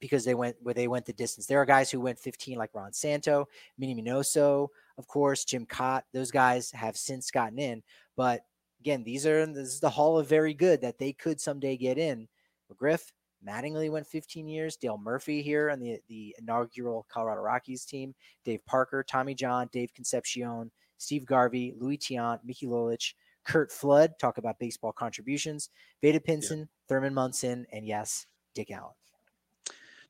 [0.00, 1.46] because they went where they went the distance.
[1.46, 4.68] There are guys who went 15, like Ron Santo, Minnie Minoso,
[4.98, 6.02] of course, Jim Kaat.
[6.12, 7.82] Those guys have since gotten in.
[8.16, 8.42] But
[8.80, 11.98] again, these are this is the Hall of Very Good that they could someday get
[11.98, 12.28] in.
[12.72, 13.12] McGriff,
[13.46, 14.76] Mattingly went 15 years.
[14.76, 18.14] Dale Murphy here on the the inaugural Colorado Rockies team.
[18.44, 24.18] Dave Parker, Tommy John, Dave Concepcion, Steve Garvey, Luis Tiant, Mickey Lolich, Curt Flood.
[24.18, 25.70] Talk about baseball contributions.
[26.02, 28.94] Vada Pinson, Thurman Munson, and yes, Dick Allen.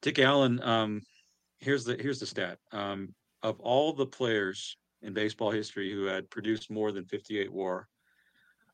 [0.07, 1.03] Dick Allen, um,
[1.59, 2.59] here's the here's the stat.
[2.71, 7.89] Um, of all the players in baseball history who had produced more than 58 WAR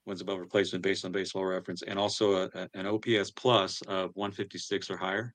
[0.05, 4.11] wins above replacement based on Baseball Reference, and also a, a- an OPS plus of
[4.13, 5.33] 156 or higher,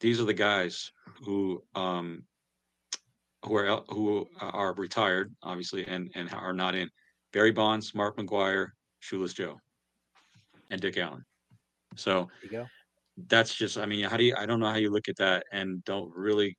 [0.00, 0.90] these are the guys
[1.22, 2.22] who um,
[3.44, 6.88] who are who are retired, obviously, and and are not in.
[7.34, 8.68] Barry Bonds, Mark McGwire,
[9.00, 9.60] Shoeless Joe,
[10.70, 11.26] and Dick Allen.
[11.94, 12.66] So go.
[13.28, 15.44] That's just i mean how do you i don't know how you look at that
[15.52, 16.56] and don't really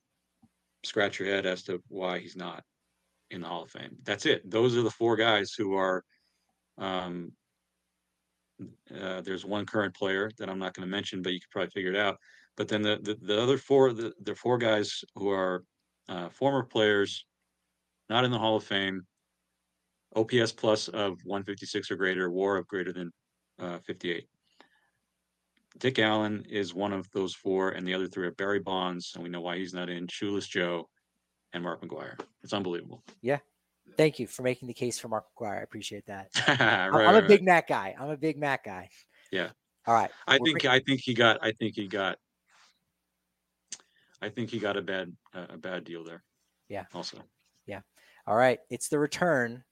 [0.84, 2.62] scratch your head as to why he's not
[3.32, 3.96] in the hall of fame.
[4.04, 4.48] That's it.
[4.48, 6.04] Those are the four guys who are
[6.78, 7.32] um
[8.94, 11.70] uh, there's one current player that i'm not going to mention but you could probably
[11.70, 12.18] figure it out.
[12.56, 15.64] But then the the, the other four the, the four guys who are
[16.08, 17.24] uh, former players
[18.08, 19.02] not in the hall of fame
[20.14, 23.10] ops plus of 156 or greater war of greater than
[23.58, 24.26] uh, 58
[25.78, 29.22] Dick Allen is one of those four, and the other three are Barry Bonds, and
[29.22, 30.06] we know why he's not in.
[30.08, 30.88] Shoeless Joe,
[31.52, 32.18] and Mark McGwire.
[32.42, 33.02] It's unbelievable.
[33.20, 33.38] Yeah.
[33.96, 35.58] Thank you for making the case for Mark McGwire.
[35.58, 36.28] I appreciate that.
[36.48, 37.28] right, I'm, right, a right.
[37.28, 37.94] big Mac guy.
[37.98, 38.88] I'm a big Mac guy.
[39.30, 39.50] Yeah.
[39.86, 40.10] All right.
[40.26, 41.38] I we're think I think he got.
[41.42, 42.16] I think he got.
[44.20, 46.22] I think he got a bad a bad deal there.
[46.68, 46.84] Yeah.
[46.94, 47.18] Also,
[47.66, 47.80] Yeah.
[48.26, 48.60] All right.
[48.70, 49.64] It's the return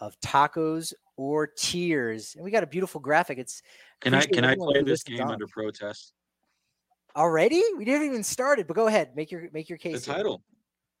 [0.00, 2.34] of tacos or tears.
[2.34, 3.38] And we got a beautiful graphic.
[3.38, 3.62] It's
[4.00, 5.32] can I can I play this game on.
[5.32, 6.12] under protest?
[7.16, 7.62] already?
[7.76, 9.14] We didn't even started, but go ahead.
[9.14, 10.04] Make your make your The case.
[10.06, 10.14] here.
[10.14, 10.42] title.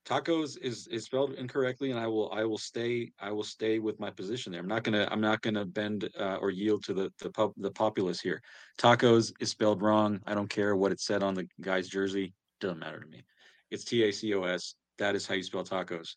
[0.06, 3.98] tacos is is spelled incorrectly, and I will I will stay I will stay with
[4.00, 4.60] my position there.
[4.60, 7.70] I'm not gonna I'm not gonna bend uh, or yield to the the pub the
[7.70, 8.42] populace here.
[8.78, 10.20] Tacos is spelled wrong.
[10.26, 12.34] I don't care what it said on the guy's jersey.
[12.60, 13.24] Doesn't matter to me.
[13.70, 14.74] It's T A C O S.
[14.98, 16.16] That is how you spell tacos.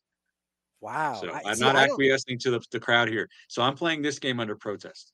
[0.82, 1.22] Wow.
[1.22, 3.30] So I- I'm see, not acquiescing to the, the crowd here.
[3.48, 5.14] So I'm playing this game under protest.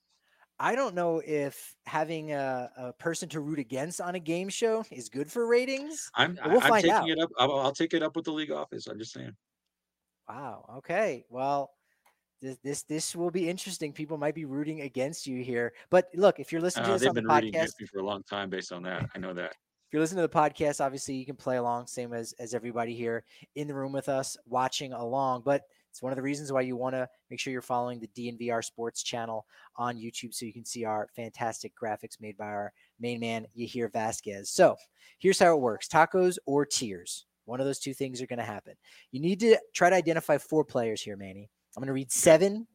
[0.59, 4.84] I don't know if having a, a person to root against on a game show
[4.89, 6.09] is good for ratings.
[6.15, 7.09] I'm, we'll I'm taking out.
[7.09, 7.30] it up.
[7.38, 8.88] I'll, I'll take it up with the league office.
[8.88, 9.36] I'm just saying.
[10.28, 10.65] Wow.
[10.78, 11.26] Okay.
[11.30, 11.70] Well,
[12.41, 13.93] this this this will be interesting.
[13.93, 15.74] People might be rooting against you here.
[15.89, 17.99] But look, if you're listening to Uh, this they've on the podcast, against me for
[17.99, 19.09] a long time based on that.
[19.15, 19.53] I know that.
[19.88, 22.94] If you're listening to the podcast, obviously you can play along, same as as everybody
[22.94, 23.24] here
[23.56, 25.44] in the room with us watching along.
[25.46, 28.10] But it's one of the reasons why you want to make sure you're following the
[28.10, 29.46] DNVR Sports channel
[29.78, 33.90] on YouTube so you can see our fantastic graphics made by our main man Yahir
[33.90, 34.50] Vasquez.
[34.50, 34.76] So
[35.20, 37.26] here's how it works: tacos or tears.
[37.46, 38.74] One of those two things are going to happen.
[39.14, 41.50] You need to try to identify four players here, Manny.
[41.78, 42.68] I'm going to read seven.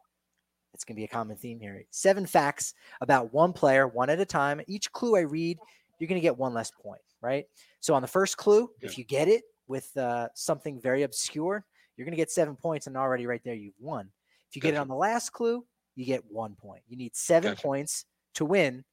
[0.73, 1.85] It's going to be a common theme here.
[1.91, 4.63] Seven facts about one player, one at a time.
[4.67, 5.59] Each clue I read
[5.99, 7.47] you're going to get one less point, right?
[7.80, 11.64] So on the first clue, if you get it with uh, something very obscure,
[11.97, 14.11] you're going to get seven points, and already right there you've won.
[14.49, 15.64] If you get it on the last clue,
[15.95, 16.82] you get one point.
[16.88, 17.62] You need seven Gotcha.
[17.62, 18.84] points to win.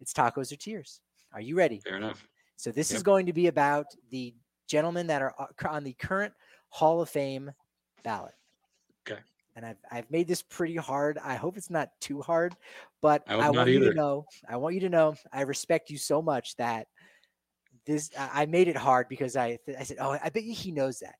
[0.00, 1.00] It's tacos or tears.
[1.32, 1.80] Are you ready?
[1.80, 2.26] Fair enough.
[2.56, 4.34] So this is going to be about the
[4.66, 6.32] gentlemen that are uh, on the current
[6.70, 7.52] Hall of Fame
[8.02, 8.34] ballot.
[9.08, 9.20] Okay.
[9.58, 11.18] And I've I've made this pretty hard.
[11.18, 12.54] I hope it's not too hard,
[13.02, 14.24] but I I, want not you to know.
[14.48, 15.16] I want you to know.
[15.32, 16.86] I respect you so much that
[17.84, 20.70] this I I made it hard because I I said, oh, I bet you he
[20.70, 21.16] knows that.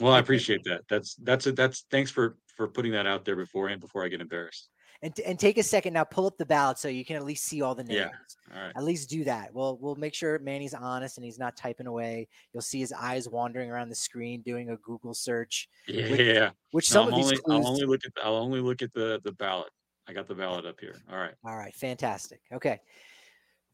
[0.00, 0.80] Well, I appreciate that.
[0.90, 1.54] That's that's it.
[1.54, 4.68] That's thanks for for putting that out there beforehand before I get embarrassed.
[5.02, 6.04] And and take a second now.
[6.04, 7.98] Pull up the ballot so you can at least see all the names.
[7.98, 8.56] Yeah.
[8.56, 8.72] All right.
[8.76, 9.52] At least do that.
[9.54, 12.28] We'll we'll make sure Manny's honest and he's not typing away.
[12.52, 15.68] You'll see his eyes wandering around the screen doing a Google search.
[15.86, 16.50] Yeah.
[16.70, 17.64] Which No, some of these clues.
[17.64, 19.70] I'll only look at the, I'll only look at the the ballot.
[20.08, 20.94] I got the ballot up here.
[21.10, 21.34] All right.
[21.44, 22.40] All right, fantastic.
[22.52, 22.80] Okay.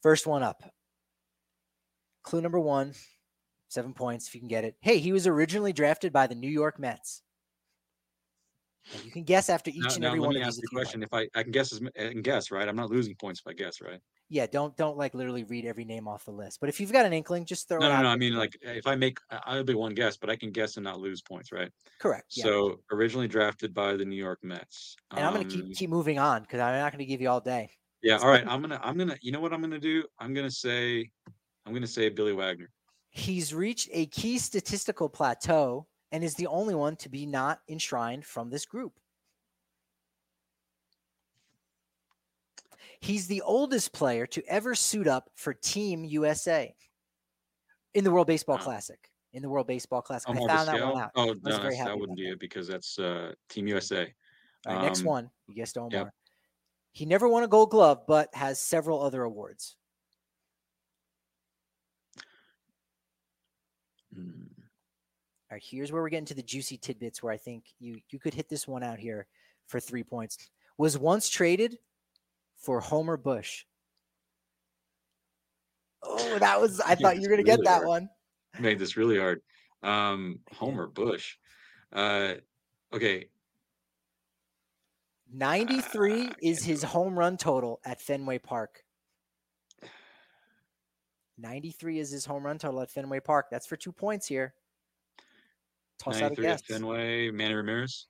[0.02, 0.62] First one up.
[2.24, 2.94] Clue number one,
[3.68, 4.76] seven points if you can get it.
[4.80, 7.22] Hey, he was originally drafted by the New York Mets.
[8.90, 10.56] And you can guess after each Now, and now every let one me of ask
[10.56, 10.60] these.
[10.60, 10.98] the if you like.
[10.98, 11.02] question.
[11.02, 12.68] If I I can guess as I can guess right.
[12.68, 14.00] I'm not losing points if I guess right.
[14.28, 16.58] Yeah, don't don't like literally read every name off the list.
[16.60, 18.02] But if you've got an inkling, just throw No, it no, out.
[18.02, 18.08] no.
[18.08, 20.84] I mean, like if I make I'll be one guess, but I can guess and
[20.84, 21.70] not lose points, right?
[21.98, 22.36] correct.
[22.36, 22.44] Yeah.
[22.44, 24.96] So originally drafted by the New York Mets.
[25.16, 27.40] and I'm gonna Um, keep keep moving on because I'm not gonna give you all
[27.40, 27.70] day.
[28.02, 28.18] Yeah.
[28.18, 28.46] All right.
[28.46, 30.04] I'm gonna I'm gonna you know what I'm gonna do?
[30.18, 31.10] I'm gonna say
[31.66, 32.68] I'm gonna say Billy Wagner.
[33.10, 38.24] He's reached a key statistical plateau and is the only one to be not enshrined
[38.24, 38.92] from this group.
[43.00, 46.72] He's the oldest player to ever suit up for Team USA
[47.94, 48.62] in the World Baseball Wow.
[48.62, 49.08] Classic.
[49.32, 50.28] In the World Baseball Classic.
[50.28, 51.10] I Omar found that one out.
[51.16, 54.14] Oh no, very that's- happy that wouldn't be it because that's uh, Team USA.
[54.66, 55.30] All right, next Um, one.
[55.48, 56.12] You guessed Omar.
[56.92, 59.76] He never won a gold glove, but has several other awards.
[64.16, 64.48] Mm,
[65.52, 68.18] All right, here's where we're getting to the juicy tidbits where I think you you
[68.18, 69.26] could hit this one out here
[69.66, 70.48] for three points.
[70.78, 71.76] Was once traded
[72.56, 73.66] for Homer Bush.
[76.02, 77.86] Oh, that was I thought you were gonna get that hard.
[77.86, 78.08] one.
[78.60, 79.42] Made this really hard.
[79.82, 81.36] Um, Homer Bush.
[81.92, 82.36] Uh,
[82.94, 83.26] okay.
[85.34, 88.82] 93 Ah, is his home run total at Fenway Park.
[91.36, 93.48] 93 is his home run total at Fenway Park.
[93.50, 94.54] That's for two points here.
[96.02, 96.62] Toss out a guess.
[96.62, 97.30] Fenway.
[97.30, 98.06] Manny Ramirez.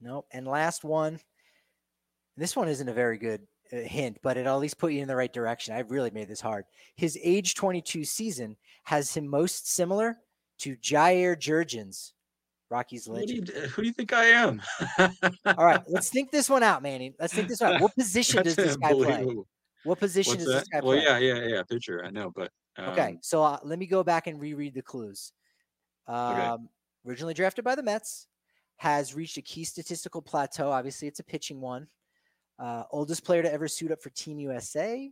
[0.00, 0.26] Nope.
[0.32, 1.18] And last one.
[2.36, 5.08] This one isn't a very good uh, hint, but it'll at least put you in
[5.08, 5.74] the right direction.
[5.74, 6.64] I've really made this hard.
[6.96, 10.18] His age 22 season has him most similar
[10.60, 12.12] to Jair Jurrjens,
[12.70, 13.70] Rocky's What do you, legend.
[13.70, 14.62] who do you think I am?
[15.46, 17.14] All right, let's think this one out, Manny.
[17.18, 17.80] Let's think this one out.
[17.80, 19.26] What position does this guy play?
[19.84, 20.80] What position What's does this that?
[20.82, 21.04] guy Well, play?
[21.06, 21.62] yeah, yeah, yeah.
[21.68, 22.04] Pitcher.
[22.04, 25.32] I know, but Okay, um, so uh, let me go back and reread the clues.
[26.06, 26.68] Um,
[27.06, 28.26] Originally drafted by the Mets,
[28.76, 30.70] has reached a key statistical plateau.
[30.70, 31.86] Obviously, it's a pitching one.
[32.58, 35.10] Uh, oldest player to ever suit up for Team USA.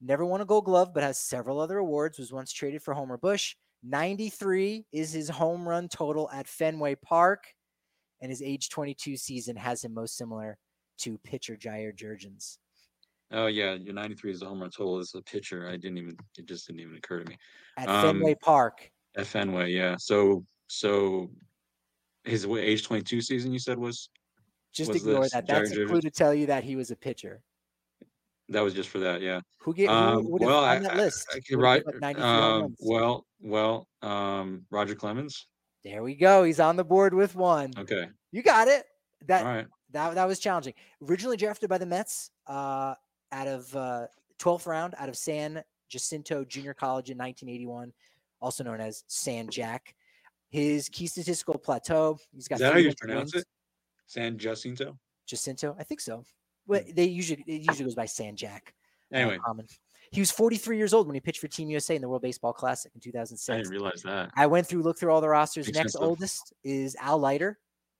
[0.00, 2.18] Never won a Gold Glove, but has several other awards.
[2.18, 3.54] Was once traded for Homer Bush.
[3.84, 7.44] 93 is his home run total at Fenway Park,
[8.20, 10.58] and his age 22 season has him most similar
[10.98, 12.58] to pitcher Jair Jurrjens.
[13.30, 15.68] Oh yeah, your 93 is the home run total as a pitcher.
[15.68, 16.16] I didn't even.
[16.36, 17.38] It just didn't even occur to me.
[17.78, 19.96] At Um, Fenway Park, At Fenway, yeah.
[19.98, 21.30] So so
[22.24, 24.08] his age 22 season you said was
[24.72, 25.46] just was ignore that.
[25.46, 27.42] That's a clue to tell you that he was a pitcher.
[28.48, 29.40] that was just for that, yeah.
[29.60, 31.26] Who get who Um, have well, on that I- list?
[31.30, 31.82] I- would've right.
[32.00, 35.46] 93 home Um, well, well, um, Roger Clemens.
[35.84, 36.42] There we go.
[36.44, 37.72] He's on the board with one.
[37.76, 38.08] Okay.
[38.30, 38.86] You got it.
[39.26, 39.66] That right.
[39.90, 40.74] that that was challenging.
[41.06, 42.94] Originally drafted by the Mets, uh,
[43.30, 44.06] out of uh,
[44.38, 47.92] 12th round, out of San Jacinto Junior College in 1981,
[48.40, 49.94] also known as San Jack.
[50.52, 52.18] His key statistical plateau.
[52.30, 52.56] He's got.
[52.56, 53.42] Is that how you pronounce wins.
[53.42, 53.48] it?
[54.06, 54.98] San Jacinto.
[55.26, 56.24] Jacinto, I think so.
[56.66, 58.74] Well, they usually it usually goes by San Jack.
[59.12, 59.66] uh, Anyway, common.
[60.10, 62.52] He was 43 years old when he pitched for Team USA in the World Baseball
[62.52, 63.48] Classic in 2006.
[63.48, 64.30] I didn't realize that.
[64.36, 65.66] I went through, looked through all the rosters.
[65.66, 67.58] Makes Next sense, oldest is Al Leiter,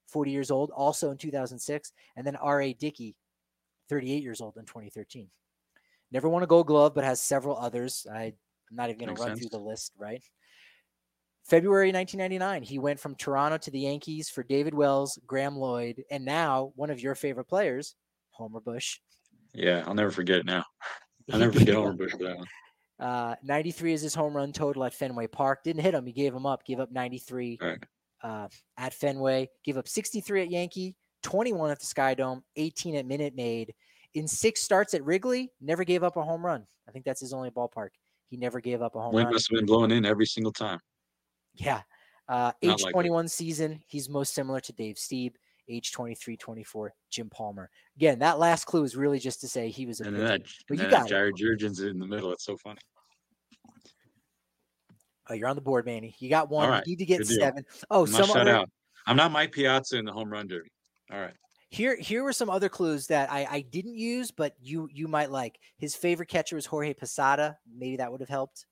[0.09, 1.93] 40 years old, also in 2006.
[2.17, 2.75] And then R.A.
[2.75, 3.17] Dickey,
[3.89, 5.29] 38 years old in 2013.
[6.11, 8.07] Never won a gold glove, but has several others.
[8.13, 8.35] I, I'm
[8.77, 10.23] not even going to run through the list, right?
[11.45, 16.25] February 1999, he went from Toronto to the Yankees for David Wells, Graham Lloyd, and
[16.25, 17.95] now one of your favorite players,
[18.31, 19.01] Homer Bush.
[19.55, 20.65] Yeah, I'll never forget it now.
[21.33, 22.47] I'll never forget Homer Bush for that one.
[23.01, 25.65] Uh, 93 is his home run total at Fenway Park.
[25.65, 26.07] Didn't hit him.
[26.07, 26.65] He gave him up.
[26.65, 27.85] Gave up 93 All right.
[28.23, 29.49] uh, at Fenway.
[29.65, 33.75] Gave up 63 at Yankee, 21 at the Sky Dome, 18 at Minute Maid.
[34.15, 36.65] In six starts at Wrigley, never gave up a home run.
[36.89, 37.89] I think that's his only ballpark.
[38.29, 39.35] He never gave up a home Wind run.
[39.35, 40.79] must have been blowing in every single time.
[41.55, 41.83] Yeah.
[42.29, 45.35] Uh, age 21 season, he's most similar to Dave Stieb.
[45.69, 47.71] Age 23, 24, Jim Palmer.
[47.97, 50.79] Again, that last clue is really just to say he was a And that, But
[50.79, 51.09] you got.
[51.09, 52.33] Jair Jurrjens in the middle.
[52.33, 52.81] It's so funny.
[55.31, 56.15] Oh, you're on the board, Manny.
[56.19, 56.69] You got one.
[56.69, 57.39] right, You need to get good deal.
[57.39, 57.65] seven.
[57.91, 58.71] Oh, I'm some shut other, out.
[59.07, 60.69] I'm not Mike Piazza in the home run derby.
[61.13, 61.35] All right.
[61.71, 65.31] Here, here were some other clues that I, I didn't use, but you you might
[65.31, 65.59] like.
[65.79, 67.57] His favorite catcher was Jorge Posada.
[67.73, 68.67] Maybe that would have helped.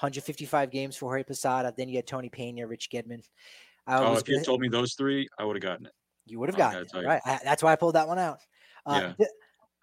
[0.00, 1.72] 155 games for Jorge Posada.
[1.76, 3.22] Then you had Tony Pena, Rich Gedman.
[3.86, 5.92] I Oh, if you gonna- told me those three, I would have gotten it.
[6.26, 7.20] you would have gotten it, right.
[7.24, 8.38] I, that's why I pulled that one out.
[8.86, 9.12] Uh, Yeah.
[9.18, 9.30] th-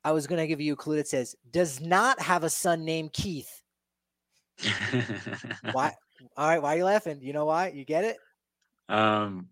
[0.03, 2.85] I was going to give you a clue that says does not have a son
[2.85, 3.49] named Keith.
[5.71, 5.93] Why?
[6.35, 7.19] All right, why are you laughing?
[7.21, 7.67] You know why?
[7.69, 8.17] You get it?
[8.89, 9.49] um,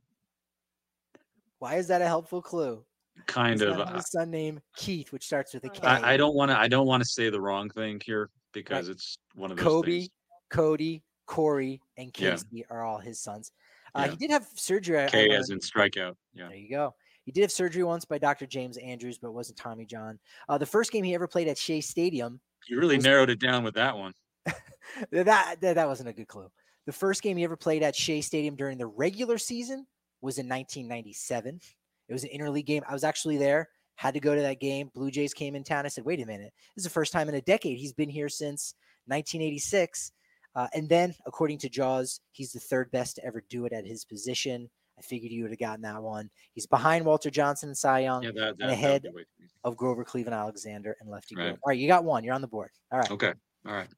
[1.59, 2.83] Why is that a helpful clue?
[3.27, 3.77] kind Does of.
[3.77, 5.85] not uh, a son named Keith, which starts with a K.
[5.85, 6.59] I, I don't want to.
[6.59, 9.85] I don't want to say the wrong thing here because it's one of those Koby,
[9.85, 10.09] things.
[10.51, 12.33] Kody, Kory, and Yeah.
[12.33, 13.51] Kacy are all his sons.
[13.93, 14.11] Uh, Yeah.
[14.11, 15.07] He did have surgery.
[15.09, 16.15] K as in strikeout.
[16.33, 16.47] Yeah.
[16.49, 16.93] There you go.
[17.23, 18.45] He did have surgery once by Dr.
[18.45, 20.19] James Andrews, but it wasn't Tommy John.
[20.47, 23.39] Uh, the first game he ever played at Shea Stadium, You really was- narrowed it
[23.39, 24.13] down with that one.
[25.11, 25.25] that,
[25.61, 26.51] that that wasn't a good clue.
[26.85, 29.87] The first game he ever played at Shea Stadium during the regular season
[30.21, 31.59] was in 1997.
[32.07, 32.83] It was an interleague game.
[32.87, 33.69] I was actually there.
[33.95, 34.91] Had to go to that game.
[34.93, 35.85] Blue Jays came in town.
[35.85, 36.53] I said, "Wait a minute!
[36.75, 38.75] This is the first time in a decade he's been here since
[39.07, 40.11] 1986."
[40.55, 43.85] Uh, and then, according to JAWS, he's the third best to ever do it at
[43.85, 44.69] his position.
[44.97, 46.29] I figured you would have gotten that one.
[46.53, 49.43] He's behind Walter Johnson and Cy Young Yeah, that, that, would ahead be way too
[49.43, 49.51] easy.
[49.65, 51.49] of Grover Cleveland Alexander and Lefty Right.
[51.49, 52.23] All right, you got one.
[52.23, 52.69] You're on the board.
[52.91, 53.33] All right, Okay.
[53.67, 53.89] All right.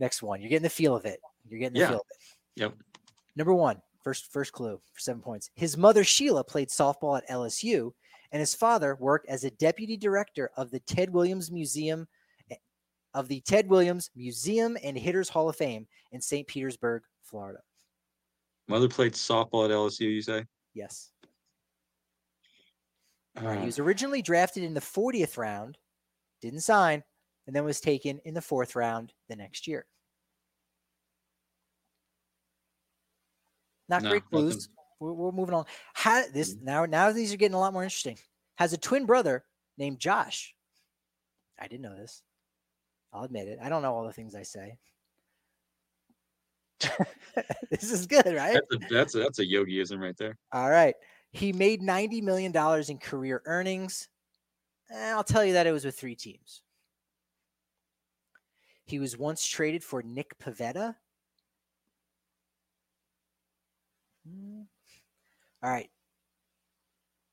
[0.00, 0.40] next one.
[0.40, 1.20] You're getting the feel of it.
[1.48, 1.88] You're getting the Yeah.
[1.90, 2.16] feel of it.
[2.56, 2.74] Yep.
[3.36, 5.50] Number one, first first clue for seven points.
[5.54, 7.92] His mother Sheila played softball at LSU,
[8.32, 12.08] and his father worked as a deputy director of the Ted Williams Museum
[13.14, 16.46] of the Ted Williams Museum and Hitters Hall of Fame in St.
[16.46, 17.60] Petersburg, Florida.
[18.68, 20.10] Mother played softball at LSU.
[20.10, 20.44] You say?
[20.74, 21.10] Yes.
[23.40, 25.78] Right, he Uh, was originally drafted in the 40th round,
[26.40, 27.02] didn't sign,
[27.46, 29.86] and then was taken in the fourth round the next year.
[33.88, 34.68] Not No, great clues.
[35.00, 35.64] We're, we're moving on.
[35.96, 36.62] Ha this Mhm.
[36.62, 38.18] now now these are getting a lot more interesting.
[38.56, 39.44] Has a twin brother
[39.76, 40.54] named Josh.
[41.58, 42.22] I didn't know this.
[43.12, 43.58] I'll admit it.
[43.62, 44.78] I don't know all the things I say.
[47.70, 48.58] this is good, right?
[48.70, 50.36] that's a that's a, that's a yogiism right there.
[50.52, 50.94] All right.
[51.32, 52.54] He made $90 million
[52.88, 54.08] in career earnings.
[54.92, 56.62] Eh, I'll tell you that it was with three teams.
[58.84, 60.96] He was once traded for Nick Pivetta.
[64.28, 64.62] Hmm.
[65.62, 65.88] All right.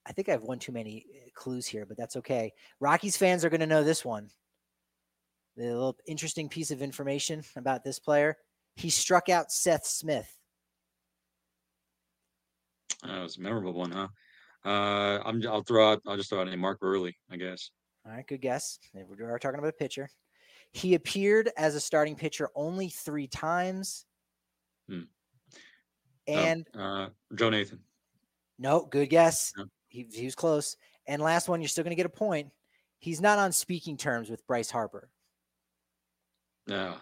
[0.06, 2.54] I think I have one too many uh, clues here, but that's okay.
[2.80, 4.30] Rockies fans are going to know this one.
[5.60, 8.38] The little interesting piece of information about this player.
[8.78, 10.34] He struck out Seth Smith.
[13.04, 14.08] That was a memorable one, huh?
[14.64, 16.02] Uh, I'm I'll throw out.
[16.08, 17.72] I'll just throw out a Mark Buehrle, I guess.
[18.06, 18.80] All right, good guess.
[18.94, 20.10] We are talking about a pitcher.
[20.72, 24.06] He appeared as a starting pitcher only three times.
[24.88, 25.02] Hmm.
[26.30, 27.80] Oh, And uh, Joe Nathan.
[28.58, 29.52] no, good guess.
[29.58, 29.66] No.
[29.90, 30.78] He, he was close.
[31.06, 32.50] And last one, you're still going to get a point.
[33.00, 35.10] He's not on speaking terms with Bryce Harper.
[36.70, 36.98] No,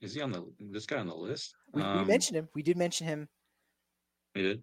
[0.00, 1.54] is he on the this guy on the list?
[1.72, 2.48] We, we Um, mentioned him.
[2.54, 3.28] We did mention him.
[4.34, 4.62] He did.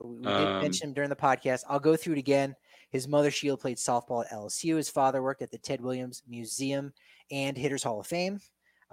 [0.00, 1.62] We, we did Um, mention him during the podcast.
[1.68, 2.54] I'll go through it again.
[2.90, 4.76] His mother, Sheila, played softball at LSU.
[4.76, 6.92] His father worked at the Ted Williams Museum
[7.30, 8.40] and Hitters Hall of Fame.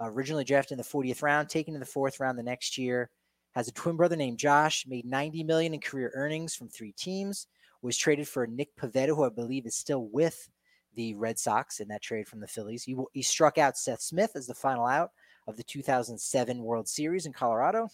[0.00, 3.10] Uh, originally drafted in the 40th round, taken in the fourth round the next year.
[3.54, 4.86] Has a twin brother named Josh.
[4.86, 7.46] Made 90 million in career earnings from three teams.
[7.82, 10.48] Was traded for Nick Pivetta, who I believe is still with
[10.94, 12.84] the Red Sox in that trade from the Phillies.
[12.84, 15.10] He, he struck out Seth Smith as the final out
[15.46, 17.88] of the 2007 World Series in Colorado.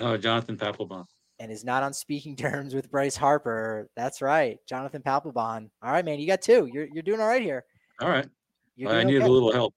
[0.00, 1.06] Oh, Jonathan Papelbon.
[1.40, 3.88] And is not on speaking terms with Bryce Harper.
[3.96, 5.70] That's right, Jonathan Papelbon.
[5.82, 6.68] All right, man, you got two.
[6.72, 7.64] You're you're doing all right here.
[8.00, 8.28] All right.
[8.78, 9.16] Well, I okay.
[9.16, 9.74] a little help.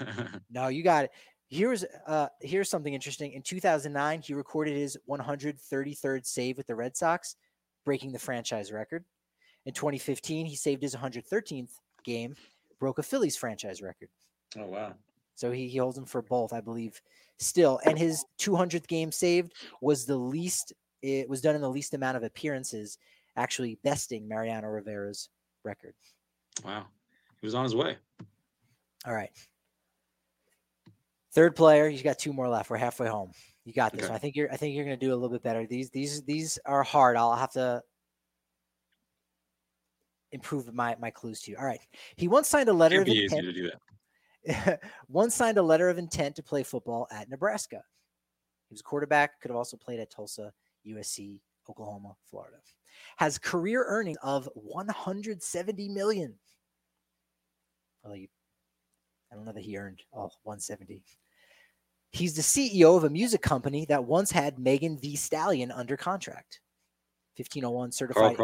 [0.50, 1.10] no, you got it.
[1.48, 3.32] Here's uh here's something interesting.
[3.32, 7.36] In 2009, he recorded his 133rd save with the Red Sox,
[7.84, 9.04] breaking the franchise record.
[9.64, 11.70] In 2015, he saved his 113th
[12.06, 12.34] game,
[12.80, 14.08] broke a Phillies franchise record.
[14.56, 14.94] Oh wow.
[15.34, 17.00] So he, he holds him for both, I believe,
[17.38, 17.78] still.
[17.84, 19.52] And his 200th game saved
[19.82, 22.96] was the least, it was done in the least amount of appearances,
[23.36, 25.28] actually besting Mariano Rivera's
[25.62, 25.92] record.
[26.64, 26.86] Wow.
[27.40, 27.98] He was on his way.
[29.06, 29.30] All right.
[31.32, 32.70] Third player, he's got two more left.
[32.70, 33.32] We're halfway home.
[33.66, 34.04] You got this.
[34.04, 34.14] Okay.
[34.14, 35.66] I think you're I think you're gonna do a little bit better.
[35.66, 37.16] These these these are hard.
[37.16, 37.82] I'll have to
[40.32, 41.56] improve my my clues to you.
[41.56, 41.80] All right.
[42.16, 43.46] He once signed a letter of intent.
[43.46, 44.80] to do that.
[45.08, 47.82] One signed a letter of intent to play football at Nebraska.
[48.68, 50.52] He was a quarterback, could have also played at Tulsa,
[50.86, 52.56] USC, Oklahoma, Florida.
[53.16, 56.34] Has career earnings of 170 million.
[58.02, 58.28] Well, he,
[59.30, 61.02] I don't know that he earned oh 170.
[62.12, 66.60] He's the CEO of a music company that once had Megan Thee Stallion under contract.
[67.36, 68.36] 1501 certified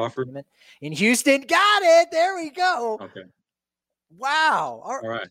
[0.80, 1.42] in Houston.
[1.42, 2.08] Got it.
[2.10, 2.98] There we go.
[3.00, 3.22] Okay.
[4.18, 4.82] Wow.
[4.84, 5.28] All right.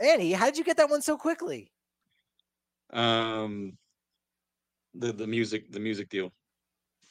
[0.00, 1.70] Manny, how did you get that one so quickly?
[2.92, 3.76] Um,
[4.94, 6.32] the the music the music deal.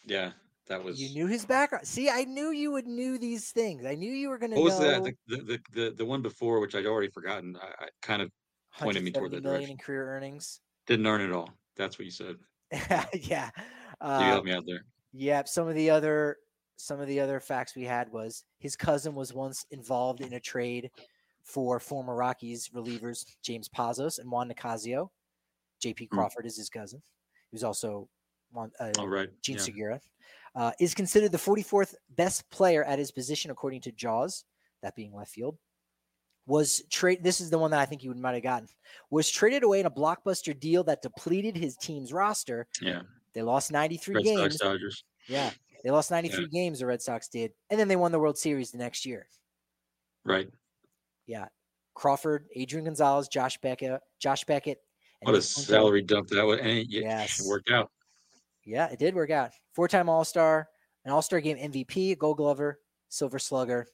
[0.06, 0.32] Yeah,
[0.68, 1.02] that was.
[1.02, 1.88] You knew his background.
[1.88, 3.86] See, I knew you would knew these things.
[3.86, 4.56] I knew you were going to.
[4.56, 5.02] What was know...
[5.02, 5.16] that?
[5.28, 7.58] The, the the the one before, which I'd already forgotten.
[7.62, 8.32] I, I kind of
[8.80, 9.72] pointed me toward that direction.
[9.72, 10.60] in career earnings.
[10.88, 11.50] Didn't earn it all.
[11.76, 12.36] That's what you said.
[13.14, 13.50] yeah.
[14.04, 14.86] Uh, you help me out there.
[15.14, 15.44] Yeah.
[15.46, 16.38] Some of the other
[16.76, 20.40] some of the other facts we had was his cousin was once involved in a
[20.40, 20.92] trade
[21.44, 25.10] for former Rockies relievers James Pazos and Juan Nicasio.
[25.82, 26.06] J.P.
[26.06, 26.16] Hmm.
[26.16, 26.48] Crawford mm.
[26.48, 27.02] is his cousin.
[27.52, 28.08] He was also
[28.52, 29.30] one, uh, oh, right.
[29.42, 29.62] Jean yeah.
[29.62, 30.02] Segura.
[30.56, 34.46] Uh, is considered the 44th best player at his position according to JAWS,
[34.84, 35.58] that being left field.
[36.46, 37.24] Was trade.
[37.24, 38.68] This is the one that I think you might have gotten.
[39.10, 42.68] Was traded away in a blockbuster deal that depleted his team's roster.
[42.82, 43.04] Yeah,
[43.34, 44.42] they lost 93 Red games.
[44.42, 45.04] Sox, Dodgers.
[45.28, 45.52] Yeah,
[45.84, 46.48] they lost 93 yeah.
[46.52, 46.80] games.
[46.80, 49.28] The Red Sox did, and then they won the World Series the next year.
[50.26, 50.50] Right.
[51.28, 51.48] Yeah.
[51.94, 54.80] Crawford, Adrian Gonzalez, Josh Beckett, Josh Beckett.
[55.22, 56.60] What a salary dump that was.
[56.60, 57.40] And it, yes.
[57.40, 57.92] it worked out.
[58.66, 59.52] Yeah, it did work out.
[59.74, 60.70] Four time All Star,
[61.06, 62.80] an All Star game MVP, Gold Glover,
[63.10, 63.88] Silver Slugger,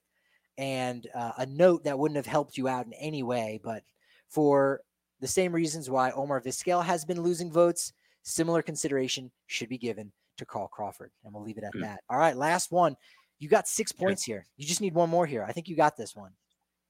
[0.57, 3.59] and uh, a note that wouldn't have helped you out in any way.
[3.63, 3.83] But
[4.29, 4.81] for
[5.19, 7.93] the same reasons why Omar Vizquel has been losing votes,
[8.29, 11.11] similar consideration should be given to Carl Crawford.
[11.23, 11.81] And we'll leave it at mm.
[11.81, 12.01] that.
[12.09, 12.95] All right, last one.
[13.39, 14.45] You got six points here.
[14.57, 15.45] You just need one more here.
[15.47, 16.31] I think you got this one.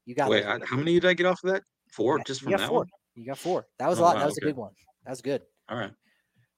[0.04, 0.44] You got wait.
[0.44, 1.62] how many did I get off of that?
[1.92, 2.78] Four, yeah, just from that four.
[2.78, 2.88] one.
[3.14, 3.66] You got four.
[3.78, 4.14] That was oh, a lot.
[4.14, 4.46] Wow, that was okay.
[4.46, 4.72] a big one.
[5.04, 5.42] That was good.
[5.68, 5.92] All right.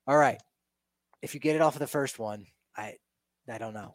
[0.07, 0.41] All right.
[1.21, 2.95] If you get it off of the first one, I,
[3.51, 3.95] I don't know.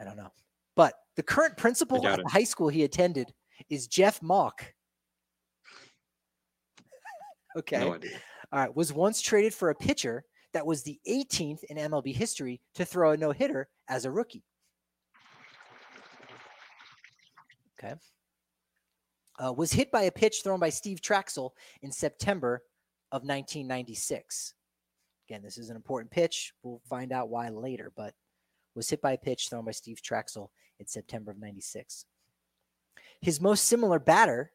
[0.00, 0.30] I don't know.
[0.76, 3.32] But the current principal at the high school he attended
[3.68, 4.60] is Jeff Mauck.
[7.58, 7.80] okay.
[7.80, 8.18] No idea.
[8.54, 8.74] All right.
[8.74, 10.24] Was once traded for a pitcher
[10.54, 14.44] that was the 18th in MLB history to throw a no hitter as a rookie.
[17.78, 17.94] Okay
[19.38, 21.50] uh, was hit by a pitch thrown by Steve Trachsel
[21.82, 22.62] in September
[23.12, 24.54] of 1996.
[25.28, 26.52] Again, this is an important pitch.
[26.62, 28.14] We'll find out why later, but
[28.74, 30.48] was hit by a pitch thrown by Steve Trachsel
[30.78, 32.04] in September of 96.
[33.20, 34.52] His most similar batter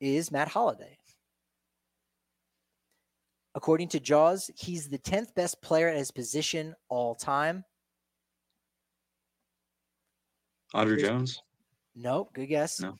[0.00, 0.98] is Matt Holliday.
[3.54, 7.64] According to JAWS, he's the 10th best player at his position all time.
[10.74, 11.42] Andruw Jones?
[11.94, 12.80] No, good guess.
[12.80, 12.96] No.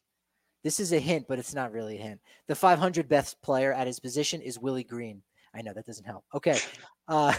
[0.62, 2.20] This is a hint, but it's not really a hint.
[2.49, 5.23] The 500 best player at his position is Willie Greene.
[5.55, 6.24] I know that doesn't help.
[6.35, 6.59] Okay.
[7.09, 7.35] Uh,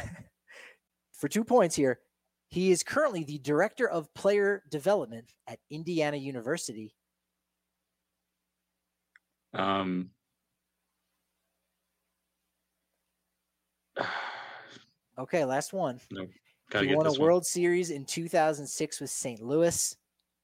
[1.14, 2.02] for two points here,
[2.50, 6.94] he is currently the director of player development at Indiana University.
[9.54, 10.10] Um,
[15.20, 16.00] okay, last one.
[16.12, 16.28] No,
[16.80, 19.42] he won a World Series in 2006 with St.
[19.42, 19.96] Louis.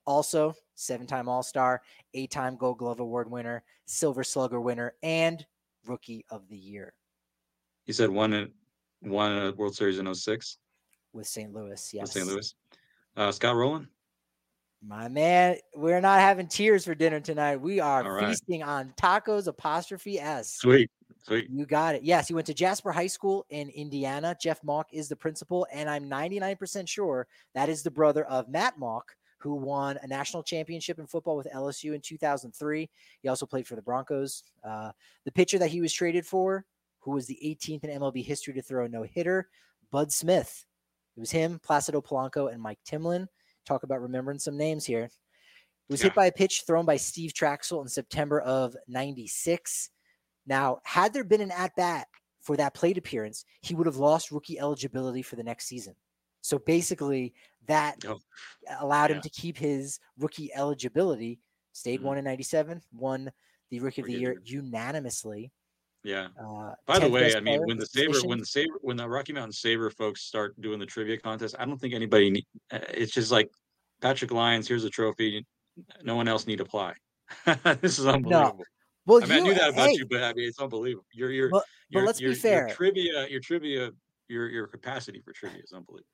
[0.06, 1.82] Also, seven time All Star,
[2.14, 5.46] eight time Gold Glove Award winner, Silver Slugger winner, and
[5.86, 6.94] Rookie of the Year.
[7.86, 8.52] You said one
[9.02, 10.58] one a World Series in 06?
[11.14, 11.54] With St.
[11.54, 12.04] Louis, yes.
[12.04, 12.28] With St.
[12.28, 12.56] Louis.
[13.16, 13.88] Uh, Scott Rolen?
[14.86, 17.58] My man, we're not having tears for dinner tonight.
[17.58, 18.28] We are right.
[18.28, 20.54] feasting on tacos apostrophe S.
[20.54, 20.90] Sweet.
[21.26, 21.48] Sweet.
[21.52, 22.04] You got it.
[22.04, 24.38] Yes, he went to Jasper High School in Indiana.
[24.42, 28.80] Jeff Mauck is the principal, and I'm 99% sure that is the brother of Matt
[28.80, 29.02] Mauck,
[29.40, 32.90] who won a national championship in football with LSU in 2003.
[33.22, 34.44] He also played for the Broncos.
[34.64, 34.92] Uh,
[35.26, 36.66] the pitcher that he was traded for,
[37.00, 39.50] who was the 18th in MLB history to throw a no hitter,
[39.92, 40.66] Bud Smith.
[41.18, 43.28] It was him, Placido Polanco, and Mike Timlin.
[43.70, 45.04] Talk about remembering some names here.
[45.04, 45.12] It
[45.92, 46.06] was Yeah.
[46.08, 49.92] hit by a pitch thrown by Steve Trachsel in September of 96.
[50.48, 52.08] Now, had there been an at bat
[52.42, 55.96] for that plate appearance, he would have lost rookie eligibility for the next season.
[56.42, 57.36] So basically,
[57.68, 58.20] that Oh,
[58.80, 61.40] allowed him to keep his rookie eligibility.
[61.72, 62.06] Stayed Mhm.
[62.06, 63.32] one in 97, won
[63.70, 64.62] the rookie of the Rookie of the year Year.
[64.64, 65.52] unanimously.
[66.04, 66.28] Yeah.
[66.42, 68.30] Uh, By the way, I mean, when the SABR, position.
[68.30, 71.66] when the SABR, when the Rocky Mountain SABR folks start doing the trivia contest, I
[71.66, 72.30] don't think anybody.
[72.30, 73.50] Need, uh, it's just like
[74.02, 74.68] Patrick Lyons.
[74.68, 75.46] Here's a trophy.
[76.04, 76.94] No one else need apply.
[77.82, 78.64] this is unbelievable.
[79.06, 81.06] well, I mean, I knew that about hey, you, but I mean, it's unbelievable.
[81.14, 82.68] Your your But- but your, let's be fair.
[82.68, 83.92] Your trivia, your trivia,
[84.28, 86.06] your your capacity for trivia is unbelievable.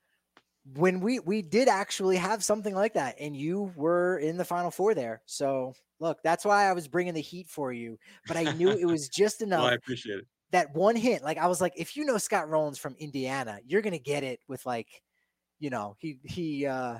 [0.74, 4.72] When we we did actually have something like that and you were in the final
[4.72, 8.46] four there so look that's why i was bringing the heat for you but i
[8.46, 10.26] knew it was just enough Well, I appreciate it.
[10.50, 13.82] that one hint like i was like if you know scott rolen from indiana you're
[13.82, 15.02] gonna get it with like
[15.60, 16.98] you know he he uh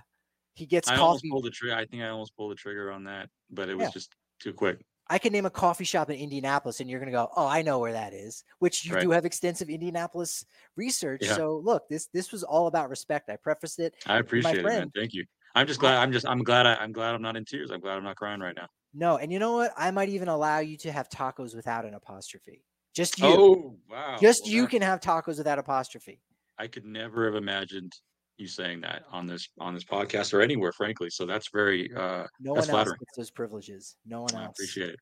[0.54, 1.74] he gets I almost pulled the trigger.
[1.74, 3.92] I think I almost pulled the trigger on that, but it was Yeah.
[3.92, 4.84] just too quick.
[5.08, 7.78] I can name a coffee shop in indianapolis and you're gonna go oh i know
[7.78, 9.02] where that is which you Right.
[9.02, 10.44] do have extensive indianapolis
[10.76, 11.34] research Yeah.
[11.34, 14.90] so look this this was all about respect i prefaced it I appreciate it, man.
[14.94, 15.24] Thank you.
[15.54, 15.96] I'm just glad.
[15.96, 16.26] I'm just.
[16.26, 16.66] I'm glad.
[16.66, 17.70] I, I'm glad I'm not in tears.
[17.70, 18.68] I'm glad I'm not crying right now.
[18.92, 21.94] no and you know what i might even allow you to have tacos without an
[21.94, 22.62] apostrophe
[22.94, 24.16] just you Oh wow!
[24.20, 26.20] Just Well, you can have tacos without apostrophe.
[26.58, 27.92] I could never have imagined
[28.38, 31.10] you saying that on this on this podcast or anywhere, frankly.
[31.10, 31.90] So that's very.
[31.94, 32.98] uh No That's one else flattering.
[33.00, 33.96] gets those privileges.
[34.06, 34.50] No one I else.
[34.58, 34.98] appreciate it.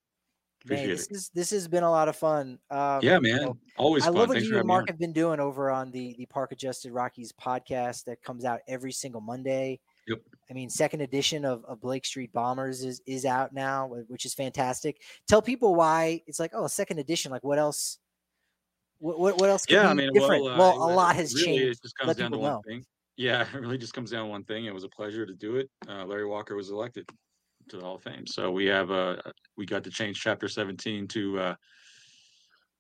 [0.67, 1.13] Man, Appreciate this it.
[1.15, 2.59] is this has been a lot of fun.
[2.71, 3.51] Um, Yeah, man.
[3.77, 4.15] Always I fun.
[4.15, 6.91] love what Thanks you and Mark have been doing over on the the Park Adjusted
[6.93, 9.79] Rockies podcast that comes out every single Monday.
[10.09, 10.21] Yep.
[10.51, 14.33] I mean, second edition of, of Blake Street Bombers is is out now, which is
[14.33, 15.03] fantastic.
[15.29, 17.31] Tell people why it's like, oh, second edition.
[17.31, 17.99] Like, what else?
[19.01, 19.65] What what, what else?
[19.69, 20.45] Yeah, I mean, different.
[20.45, 21.79] well, Well, uh, a lot has really, changed.
[21.79, 22.63] It just comes Let down to one know.
[22.67, 22.87] thing.
[23.17, 24.65] Yeah, it really just comes down to one thing.
[24.65, 25.71] It was a pleasure to do it.
[25.89, 27.09] Uh, Larry Walker was elected
[27.69, 29.17] to the Hall of Fame, so we have uh
[29.57, 31.55] we got to change Chapter 17 to uh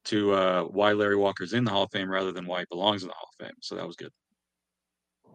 [0.05, 3.03] to uh why Larry Walker's in the Hall of Fame rather than why he belongs
[3.03, 3.57] in the Hall of Fame.
[3.61, 4.13] So that was good.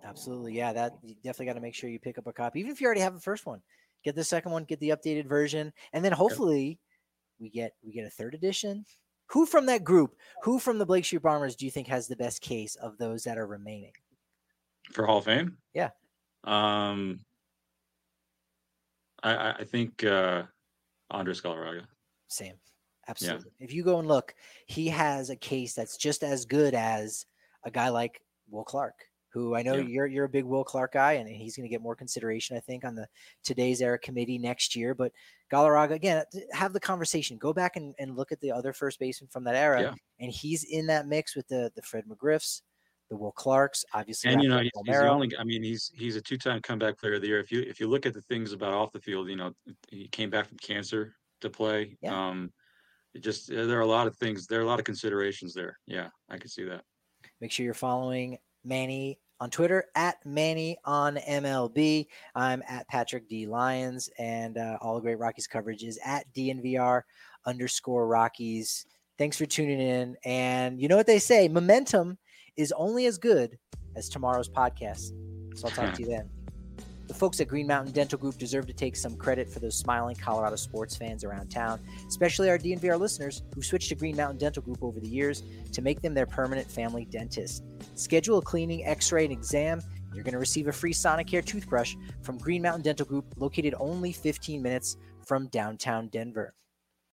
[0.04, 0.54] Absolutely.
[0.54, 2.60] Yeah, that you definitely got to make sure you pick up a copy.
[2.60, 3.62] Even if you already have the first one,
[4.04, 6.80] get the second one, get the updated version, and then hopefully
[7.40, 8.86] we get we get a third edition.
[9.32, 12.16] Who from that group, who from the Blake Street Bombers do you think has the
[12.16, 13.94] best case of those that are remaining?
[14.92, 15.58] For Hall of Fame.
[15.74, 15.90] Yeah.
[16.44, 17.22] Um,
[19.24, 20.44] I I, think uh,
[21.12, 21.84] Andres Galarraga.
[22.28, 22.56] Same.
[23.08, 23.52] Absolutely.
[23.60, 24.36] If you go and look,
[24.68, 27.26] he has a case that's just as good as
[27.66, 28.22] a guy like
[28.52, 28.94] Will Clark,
[29.34, 29.88] who I know Yeah.
[29.88, 32.60] you're you're a big Will Clark guy, and he's going to get more consideration, I
[32.60, 33.08] think, on the
[33.44, 34.94] today's era committee next year.
[34.94, 35.12] But
[35.52, 37.38] Galarraga, again, have the conversation.
[37.38, 39.94] Go back and, and look at the other first baseman from that era, Yeah.
[40.20, 42.62] and he's in that mix with the the Fred McGriffs,
[43.10, 44.32] the Will Clarks, obviously.
[44.32, 45.30] And you know, he's, he's the only.
[45.38, 47.40] I mean, he's he's a two-time comeback player of the year.
[47.40, 49.52] If you if you look at the things about off the field, you know,
[49.90, 51.98] he came back from cancer to play.
[52.02, 52.30] Yeah.
[52.30, 52.52] Um,
[53.14, 54.46] it just there are a lot of things.
[54.48, 55.78] There are a lot of considerations there.
[55.88, 56.84] Yeah, I can see that.
[57.42, 62.08] Make sure you're following Manny on Twitter at Manny on MLB.
[62.36, 67.02] I'm at Patrick D Lyons, and uh, all the great Rockies coverage is at DNVR
[67.46, 68.86] underscore Rockies.
[69.18, 70.16] Thanks for tuning in.
[70.24, 72.18] And you know what they say momentum
[72.60, 73.58] is only as good
[73.96, 75.14] as tomorrow's podcast.
[75.56, 76.30] So I'll talk to you then.
[77.08, 80.16] The folks at Green Mountain Dental Group deserve to take some credit for those smiling
[80.16, 84.62] Colorado sports fans around town, especially our DNVR listeners who switched to Green Mountain Dental
[84.62, 85.42] Group over the years
[85.72, 87.64] to make them their permanent family dentist.
[87.96, 89.80] Schedule a cleaning, x ray, and exam.
[89.80, 93.74] and You're going to receive a free Sonicare toothbrush from Green Mountain Dental Group, located
[93.80, 96.54] only 15 minutes from downtown Denver.